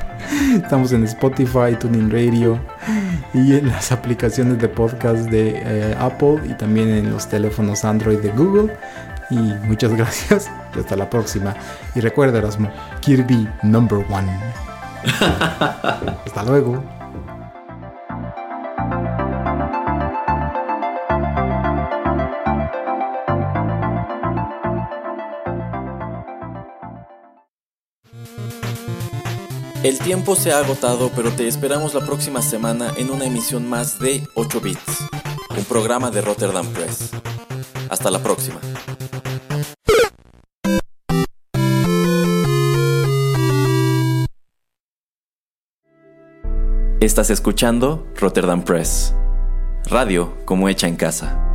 [0.56, 2.60] Estamos en Spotify, Tuning Radio
[3.34, 8.20] y en las aplicaciones de podcast de eh, Apple y también en los teléfonos Android
[8.20, 8.76] de Google.
[9.30, 11.56] Y muchas gracias y hasta la próxima.
[11.96, 12.70] Y recuerda, Erasmo,
[13.02, 14.32] Kirby number one.
[16.26, 17.01] hasta luego.
[29.84, 33.98] El tiempo se ha agotado, pero te esperamos la próxima semana en una emisión más
[33.98, 35.08] de 8 Bits,
[35.58, 37.10] un programa de Rotterdam Press.
[37.90, 38.60] Hasta la próxima.
[47.00, 49.16] Estás escuchando Rotterdam Press,
[49.86, 51.51] radio como hecha en casa.